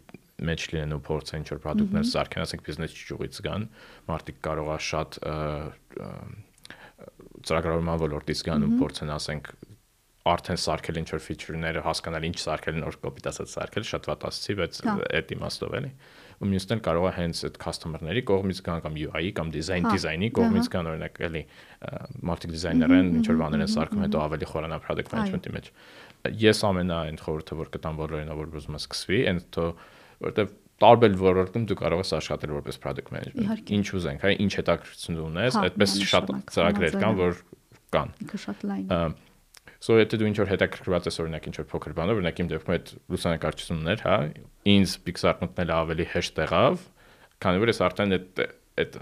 մեջ 0.46 0.66
լինեն 0.74 0.96
ու 0.96 1.04
փորձեն 1.06 1.44
ինչ-որ 1.46 1.62
product-ներ 1.64 2.08
սարքեն, 2.12 2.44
ասենք 2.46 2.66
բիզնես 2.66 2.96
ճյուղից 3.00 3.38
գան, 3.46 3.68
մարդիկ 4.10 4.42
կարող 4.48 4.72
է 4.74 4.80
շատ 4.90 5.20
ծրագրավորման 7.50 8.04
ոլորտից 8.06 8.44
գան 8.50 8.66
ու 8.66 8.76
փորձեն 8.82 9.16
ասենք 9.16 9.50
արդեն 10.26 10.58
սարքել 10.58 10.98
ինչ 11.02 11.10
որ 11.14 11.22
feature-ները, 11.22 11.82
հասկանալ 11.86 12.24
ինչ 12.26 12.38
սարքել, 12.42 12.78
նոր 12.82 12.96
կոպիտ 13.04 13.28
ասած 13.30 13.52
սարքել, 13.52 13.84
շատ 13.86 14.08
վատ 14.10 14.24
ասացի, 14.26 14.56
բայց 14.58 14.80
հա։ 14.86 14.96
այդ 15.20 15.34
իմաստով 15.36 15.76
էլի։ 15.80 15.92
Ու 16.36 16.50
մյուսն 16.50 16.74
էլ 16.76 16.82
կարող 16.88 17.06
է 17.06 17.12
հենց 17.16 17.42
այդ 17.46 17.60
customer-ների 17.62 18.24
կողմից 18.32 18.62
գան 18.66 18.82
կամ 18.86 18.98
UI-ի 19.06 19.30
կամ 19.38 19.52
design 19.54 19.86
design-ի 19.86 20.30
կողմից 20.36 20.70
գան 20.74 20.90
օրինակ 20.92 21.22
էլի 21.30 21.44
մարդիկ 22.26 22.56
դիզայներ 22.56 22.96
են, 22.98 23.14
ինչ 23.22 23.26
որ 23.30 23.40
բաներ 23.46 23.64
են 23.66 23.72
սարքում, 23.76 24.04
հետո 24.06 24.24
ավելի 24.26 24.50
խորանա 24.50 24.82
product 24.84 25.16
management-ի 25.16 25.56
մեջ։ 25.56 25.72
Ես 26.42 26.62
ամենա 26.66 27.00
այն 27.06 27.22
խորհուրդը 27.22 27.60
որ 27.62 27.72
կտամ 27.78 28.02
բոլորին, 28.02 28.36
որ 28.42 28.60
ուզում 28.60 28.76
է 28.76 28.82
սկսվի, 28.82 29.20
այն 29.30 29.42
թո 29.56 29.68
որտեվ 30.26 30.54
տարբեր 30.84 31.14
ոլորտում 31.22 31.68
դու 31.70 31.78
կարող 31.80 32.02
ես 32.04 32.12
աշխատել 32.20 32.54
որպես 32.56 32.80
product 32.84 33.14
manager։ 33.16 33.62
Ինչ 33.76 33.86
ուզենք, 34.00 34.26
հա, 34.26 34.34
ինչ 34.46 34.52
հետաքրքրություն 34.60 35.22
ունես, 35.26 35.56
հա, 35.56 35.64
այդպես 35.70 35.94
շատ 36.12 36.34
ծրագրեր 36.56 36.98
կան, 37.04 37.16
որ 37.22 37.40
կան։ 37.96 38.12
Ինքը 38.26 38.42
շատ 38.46 38.66
լայն։ 38.72 39.16
So 39.86 40.00
եթե 40.00 40.18
դու 40.18 40.28
ինչ 40.32 40.38
որ 40.40 40.50
հետաքրքրված 40.50 41.08
ես 41.12 41.18
օրինակ 41.22 41.48
ինչ 41.52 41.56
որ 41.60 41.66
փոքր 41.70 41.94
բանով, 42.00 42.20
օրինակ 42.20 42.40
իմ 42.42 42.48
դեպքում 42.52 42.76
այդ 42.76 42.92
լուսանկարչությունն 43.14 43.90
էր, 43.92 44.04
հա, 44.06 44.16
ինձ 44.72 44.94
Pixar 45.06 45.36
մտնելը 45.44 45.76
ավելի 45.76 46.08
հեշտ 46.16 46.40
եղավ, 46.42 46.86
քանի 47.46 47.62
որ 47.62 47.72
ես 47.72 47.82
արդեն 47.86 48.16
այդ 48.16 48.42
այդ 48.82 48.98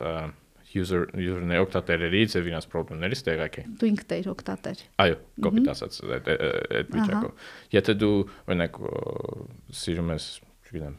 user 0.74 1.06
user-ների 1.14 1.62
օգտատերերից 1.64 2.36
եւ 2.38 2.48
իրենց 2.50 2.68
խնդիրներից 2.74 3.22
տեղակ 3.28 3.58
է։ 3.62 3.64
Դու 3.80 3.90
ինքդ 3.94 4.14
ես 4.18 4.30
օգտատեր։ 4.34 4.84
Այո, 5.04 5.18
կոպիտ 5.46 5.70
ասած 5.74 6.00
այդ 6.18 6.30
այդ 6.34 6.94
վիճակով։ 6.98 7.48
Եթե 7.78 7.96
դու 8.02 8.14
օրինակ 8.50 8.80
սիրում 9.84 10.14
ես, 10.14 10.28
չգիտեմ, 10.68 10.96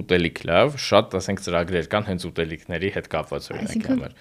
ուտելիք 0.00 0.40
լավ, 0.50 0.78
շատ 0.84 1.18
ասենք 1.20 1.44
ծրագրեր 1.44 1.90
կան 1.92 2.08
հենց 2.10 2.24
ուտելիքների 2.30 2.88
հետ 2.96 3.10
կապված 3.14 3.50
օրինակ 3.54 3.90
համար 3.92 4.16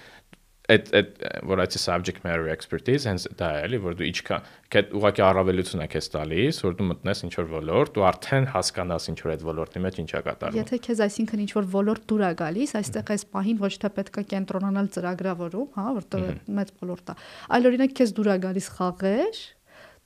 այդ 0.71 0.91
այդ 0.95 1.23
որ 1.49 1.61
այդ 1.63 1.73
subject 1.75 2.23
matter 2.23 2.47
expertise 2.51 3.03
հենց 3.07 3.25
դա 3.39 3.47
է 3.51 3.63
էլի 3.65 3.79
որ 3.83 3.95
դու 3.99 4.05
ինչքան 4.07 4.45
կետ 4.71 4.93
ուղակի 4.95 5.23
առավելություն 5.27 5.83
է 5.83 5.87
քեզ 5.91 6.07
տալիս 6.13 6.59
որ 6.63 6.77
դու 6.79 6.87
մտնես 6.87 7.23
ինչ 7.27 7.33
որ 7.35 7.49
ոլորտ 7.51 7.99
ու 7.99 8.05
արդեն 8.09 8.47
հասկանաս 8.53 9.07
ինչ 9.11 9.17
որ 9.23 9.33
այդ 9.33 9.43
ոլորտի 9.49 9.81
մեջ 9.83 9.99
ինչա 10.03 10.21
կատարվում 10.27 10.61
եթե 10.61 10.79
քեզ 10.87 11.03
այսինքն 11.03 11.43
ինչ 11.43 11.51
որ 11.57 11.67
ոլորտ 11.73 12.07
դուր 12.13 12.23
է 12.23 12.31
գալիս 12.43 12.75
այստեղ 12.79 13.11
այս 13.17 13.27
պահին 13.35 13.59
ոչ 13.63 13.73
թե 13.83 13.91
պետք 13.99 14.21
է 14.23 14.25
կենտրոնանալ 14.31 14.87
ծրագրավորում 14.95 15.67
հա 15.75 15.87
որտեղ 15.99 16.25
մեծ 16.63 16.73
ոլորտ 16.79 17.11
է 17.11 17.17
այլ 17.59 17.69
օրինակ 17.73 17.99
քեզ 17.99 18.15
դուր 18.23 18.31
է 18.31 18.37
գալիս 18.47 18.71
խաղեր 18.79 19.43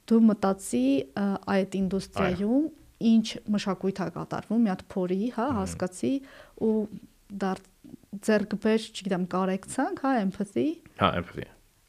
դու 0.08 0.21
մտածի 0.32 0.86
այդ 1.53 1.80
ինդուստրիայում 1.86 2.67
ինչ 2.97 3.27
մշակույթ 3.57 4.01
է 4.05 4.10
կատարվում, 4.17 4.63
մի 4.63 4.73
հատ 4.73 4.88
փորի, 4.93 5.21
հա, 5.38 5.47
հասկացի 5.62 6.13
ու 6.67 6.73
դար 7.43 7.62
ձերբեր, 8.27 8.89
չգիտեմ, 8.97 9.27
կարեկցանք, 9.36 10.03
հա, 10.07 10.15
empathy։ 10.23 10.67
Հա, 10.97 11.12
empathy 11.21 11.47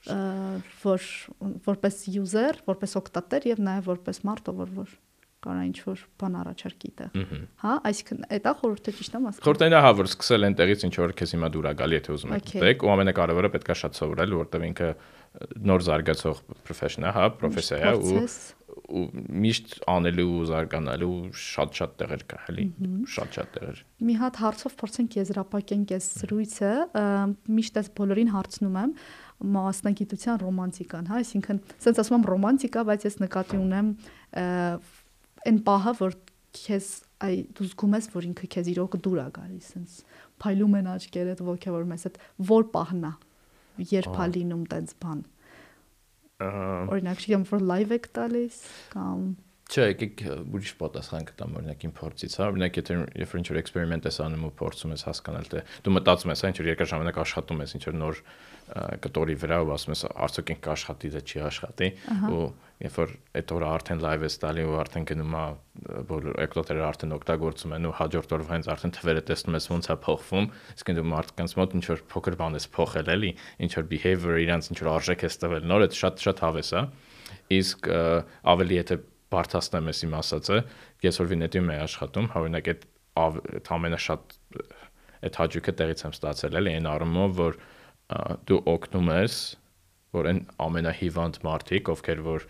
որ 0.09 1.05
որպես 1.67 2.01
user, 2.15 2.57
որպես 2.69 2.97
օգտատեր 3.01 3.49
եւ 3.53 3.61
նաեւ 3.67 3.93
որպես 3.93 4.21
մարդ, 4.29 4.51
ով 4.53 4.73
որ 4.79 4.95
կարա 5.45 5.65
ինչ 5.69 5.79
որ 5.87 6.01
բան 6.19 6.37
առաջարկի 6.41 6.91
տեղ։ 6.99 7.19
Հա, 7.63 7.75
այսինքն 7.89 8.23
դա 8.43 8.53
խորհուրդը 8.59 8.95
ճիշտ 8.99 9.19
է 9.19 9.21
մասը։ 9.23 9.45
Խորհուրդն 9.45 9.77
է 9.79 9.83
հա, 9.85 9.93
որ 9.99 10.09
սկսել 10.11 10.47
այնտեղից 10.49 10.85
ինչ 10.89 10.95
որ 10.99 11.15
քեզ 11.19 11.35
հիմա 11.37 11.51
դուր 11.55 11.69
է 11.69 11.75
գալի, 11.79 11.99
եթե 11.99 12.15
ուզում 12.17 12.35
եք 12.39 12.51
դեք, 12.59 12.83
ու 12.83 12.93
ամենակարևորը 12.95 13.51
պետքա 13.55 13.77
շատ 13.79 14.01
սովորել, 14.03 14.35
որտեղ 14.39 14.67
ինքը 14.69 14.91
նոր 15.69 15.85
զարգացող 15.89 16.43
profession 16.67 17.07
է, 17.07 17.15
հա, 17.15 17.29
պրոֆեսիա 17.39 17.79
է 17.79 17.95
ու 18.03 18.25
ու 18.89 19.03
միշտ 19.45 19.75
անելու 19.93 20.27
ու 20.33 20.45
զարգանալու 20.49 21.17
շատ-շատ 21.45 21.97
տեղեր 22.01 22.23
կա, 22.31 22.39
էլի, 22.53 22.65
շատ-շատ 23.15 23.51
տեղեր։ 23.57 23.83
Մի 24.09 24.15
հատ 24.23 24.39
հարցով 24.43 24.77
փորձենք 24.81 25.17
եզրափակենք 25.19 25.93
այս 25.99 26.07
զրույցը, 26.23 26.73
միշտ 27.59 27.81
այս 27.83 27.91
բոլորին 27.99 28.33
հարցնում 28.33 28.79
եմ 28.83 28.95
մասնագիտության 29.59 30.41
ռոմանտիկան, 30.43 31.11
հա, 31.13 31.21
այսինքն, 31.23 31.61
ասենց 31.79 32.01
ասում 32.03 32.17
եմ 32.19 32.25
ռոմանտիկա, 32.33 32.87
բայց 32.89 33.05
ես 33.09 33.19
նկատի 33.23 33.61
ունեմ 33.61 33.93
այն 35.49 35.61
պահը, 35.69 35.95
որ 36.01 36.17
քեզ 36.59 36.89
այ 37.29 37.35
դու 37.55 37.69
զգում 37.69 37.95
ես, 37.99 38.09
որ 38.15 38.27
ինքը 38.29 38.49
քեզ 38.55 38.69
իրոք 38.73 38.97
դուր 39.05 39.19
է 39.21 39.27
գալիս, 39.37 39.69
ասենց 39.69 39.97
փայլում 40.43 40.77
են 40.79 40.89
աչքերդ, 40.95 41.43
ոգևորում 41.49 41.95
ես, 41.95 42.07
այդ 42.09 42.19
որ 42.49 42.67
պահն 42.75 43.05
է, 43.09 43.13
երբ 43.93 44.19
է 44.19 44.27
լինում 44.39 44.65
տենց 44.73 44.95
բան։ 45.03 45.23
Օրինակ, 46.39 47.19
չգիտեմ, 47.19 47.45
որ 47.51 47.63
live 47.67 47.95
եք 47.97 48.05
տալիս 48.15 48.59
կամ 48.93 49.23
Չէ, 49.69 49.83
եկեք 49.93 50.21
ուրիշ 50.57 50.71
պատասխան 50.81 51.27
կտամ 51.29 51.57
օրինակ 51.61 51.83
իմ 51.85 51.91
փորձից, 51.99 52.37
հա, 52.41 52.47
օրինակ 52.55 52.79
եթե 52.81 52.95
երբ 53.21 53.35
ինչ 53.37 53.49
որ 53.53 53.59
էքսպերիմենտ 53.61 54.07
ես 54.09 54.19
անում 54.25 54.47
ու 54.49 54.53
փորձում 54.57 54.95
ես 54.97 55.03
հասկանալ, 55.09 55.51
թե 55.53 55.61
դու 55.85 55.93
մտածում 55.93 56.33
ես, 56.33 56.43
հա, 56.45 56.51
ինչ 56.55 56.59
որ 56.59 56.71
երկար 56.73 56.89
ժամանակ 56.89 57.21
աշխատում 57.25 57.61
ես 57.67 57.75
ինչ 57.77 57.83
որ 57.89 57.99
նոր 57.99 58.23
կտորի 58.69 59.37
վրա 59.41 59.59
ու 59.65 59.71
ասում 59.73 59.95
ես 59.95 60.03
արդյոք 60.13 60.51
ինքը 60.53 60.71
աշխատի 60.73 61.11
դա 61.15 61.23
չի 61.25 61.41
աշխատի 61.49 61.89
ու 62.29 62.43
երբ 62.85 62.99
որ 62.99 63.15
այդ 63.41 63.53
օրը 63.57 63.69
արդեն 63.69 64.03
լայվ 64.05 64.25
ես 64.29 64.37
տալի 64.43 64.65
ու 64.69 64.77
արդեն 64.83 65.07
գնում 65.09 65.37
է 65.39 65.45
բոլոր 66.09 66.39
էկտոտերը 66.45 66.85
արդեն 66.89 67.15
օգտագործում 67.17 67.75
են 67.79 67.89
ու 67.89 67.95
հաջորդ 67.99 68.35
օրվա 68.39 68.55
հենց 68.55 68.71
արդեն 68.75 68.95
թվերը 68.99 69.25
տեսնում 69.29 69.59
ես 69.59 69.69
ոնց 69.73 69.89
է 69.89 69.97
փոխվում 70.05 70.49
իսկ 70.77 70.93
դու 70.99 71.07
մարդկանց 71.17 71.57
մոտ 71.59 71.77
ինչ 71.79 71.85
որ 71.89 72.03
փոքր 72.13 72.39
բան 72.39 72.59
ես 72.59 72.69
փոխել 72.77 73.13
էլի 73.17 73.33
ինչ 73.67 73.73
որ 73.79 73.89
behavior 73.89 74.43
իրանց 74.45 74.69
ինչ 74.69 74.79
որ 74.85 74.93
արժեք 74.95 75.25
ես 75.29 75.41
տվել 75.43 75.69
նոր 75.73 75.87
այդ 75.89 75.99
շատ 75.99 76.25
շատ 76.29 76.45
հավես 76.45 76.73
է 76.79 76.83
իսկ 77.59 77.91
ավելի 78.53 78.79
եթե 78.79 79.01
բարթացնեմ 79.33 79.91
ես 79.93 80.03
իմ 80.07 80.15
ասածը 80.19 80.59
ես 81.05 81.21
որ 81.23 81.31
վինետիում 81.33 81.73
եմ 81.75 81.83
աշխատում 81.89 82.29
օրինակ 82.39 82.71
այդ 82.73 82.87
այդ 83.19 83.71
ամենաշատ 83.79 84.37
այդ 85.29 85.39
հաճույքը 85.43 85.75
տեղից 85.79 86.05
եմ 86.07 86.15
ստացել 86.17 86.59
էլի 86.61 86.75
այն 86.79 86.89
առումով 86.93 87.35
որ 87.39 87.59
դու 88.49 88.61
օգնում 88.73 89.11
ես 89.19 89.39
որ 90.19 90.29
այն 90.33 90.41
ամենահիվանդ 90.69 91.41
մարդիկ 91.45 91.91
ովքեր 91.95 92.23
որ 92.29 92.47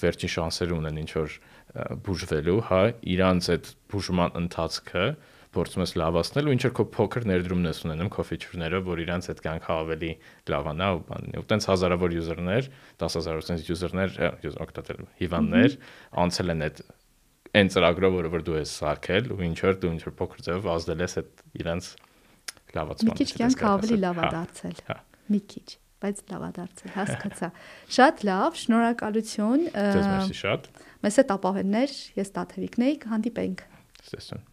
վերջին 0.00 0.32
շանսեր 0.32 0.72
ունեն 0.78 1.00
ինչ 1.02 1.10
որ 1.18 1.34
բուժվելու, 2.06 2.60
հա, 2.68 2.80
իրանց 3.12 3.48
այդ 3.52 3.68
բուժման 3.92 4.36
ընթացքը 4.40 5.04
փորձում 5.52 5.82
ես 5.84 5.92
լավացնել 6.00 6.48
ու 6.48 6.54
ինչ 6.56 6.62
որ 6.64 6.72
քո 6.78 6.84
փոքր 6.96 7.26
ներդրումն 7.28 7.68
ես 7.68 7.80
ունենում 7.86 8.10
քո 8.12 8.24
ֆիչուրներով, 8.30 8.86
որ 8.88 9.02
իրանց 9.02 9.28
այդ 9.32 9.42
կյանքը 9.46 9.72
ավելի 9.72 10.10
լավանա 10.52 10.88
ու 10.92 11.02
բան։ 11.08 11.36
Ու 11.42 11.44
տենց 11.52 11.66
հազարավոր 11.72 12.16
յուզերներ, 12.16 12.70
10000 13.02 13.46
տենց 13.52 13.68
յուզերներ, 13.68 14.16
յուզեր 14.42 14.64
օգտատեր 14.64 15.02
հիվանդներ 15.20 15.76
անցել 16.22 16.54
են 16.56 16.66
այդ 16.68 16.82
այն 17.52 17.68
ծրագրով, 17.68 18.14
որը 18.16 18.32
որ 18.32 18.44
դու 18.48 18.56
ես 18.62 18.70
սարքել 18.80 19.26
ու 19.34 19.40
ինչ 19.44 19.58
որ 19.60 19.78
դու 19.82 19.92
ինչ 19.92 20.02
որ 20.08 20.14
փոքր 20.22 20.44
ձևով 20.46 20.68
ազդել 20.72 21.02
ես 21.04 21.16
այդ 21.20 21.42
իրանց 21.60 21.88
լավացման։ 22.72 23.12
Մի 23.12 23.16
քիչ 23.20 23.30
կյանքը 23.36 23.66
ավելի 23.72 23.98
լավ 24.02 24.16
է 24.16 24.24
հա, 24.24 24.30
դարձել։ 24.32 24.78
Հա։ 24.88 24.96
Մի 25.32 25.40
քիչ 25.52 25.66
բայց 26.02 26.22
լավ 26.32 26.46
է 26.46 26.50
դարձել, 26.56 26.94
հասկացա։ 26.96 27.50
Շատ 27.98 28.24
լավ, 28.26 28.56
շնորհակալություն։ 28.62 29.66
Ձեզ 29.76 30.08
մերսի 30.12 30.38
շատ։ 30.40 30.70
Մեծ 31.04 31.18
է 31.22 31.26
տապավեններ, 31.30 31.98
ես 32.22 32.32
Տաթևիկն 32.38 32.88
եի, 32.88 32.96
կհանդիպենք։ 33.04 33.68
Ստեսուն։ 34.08 34.48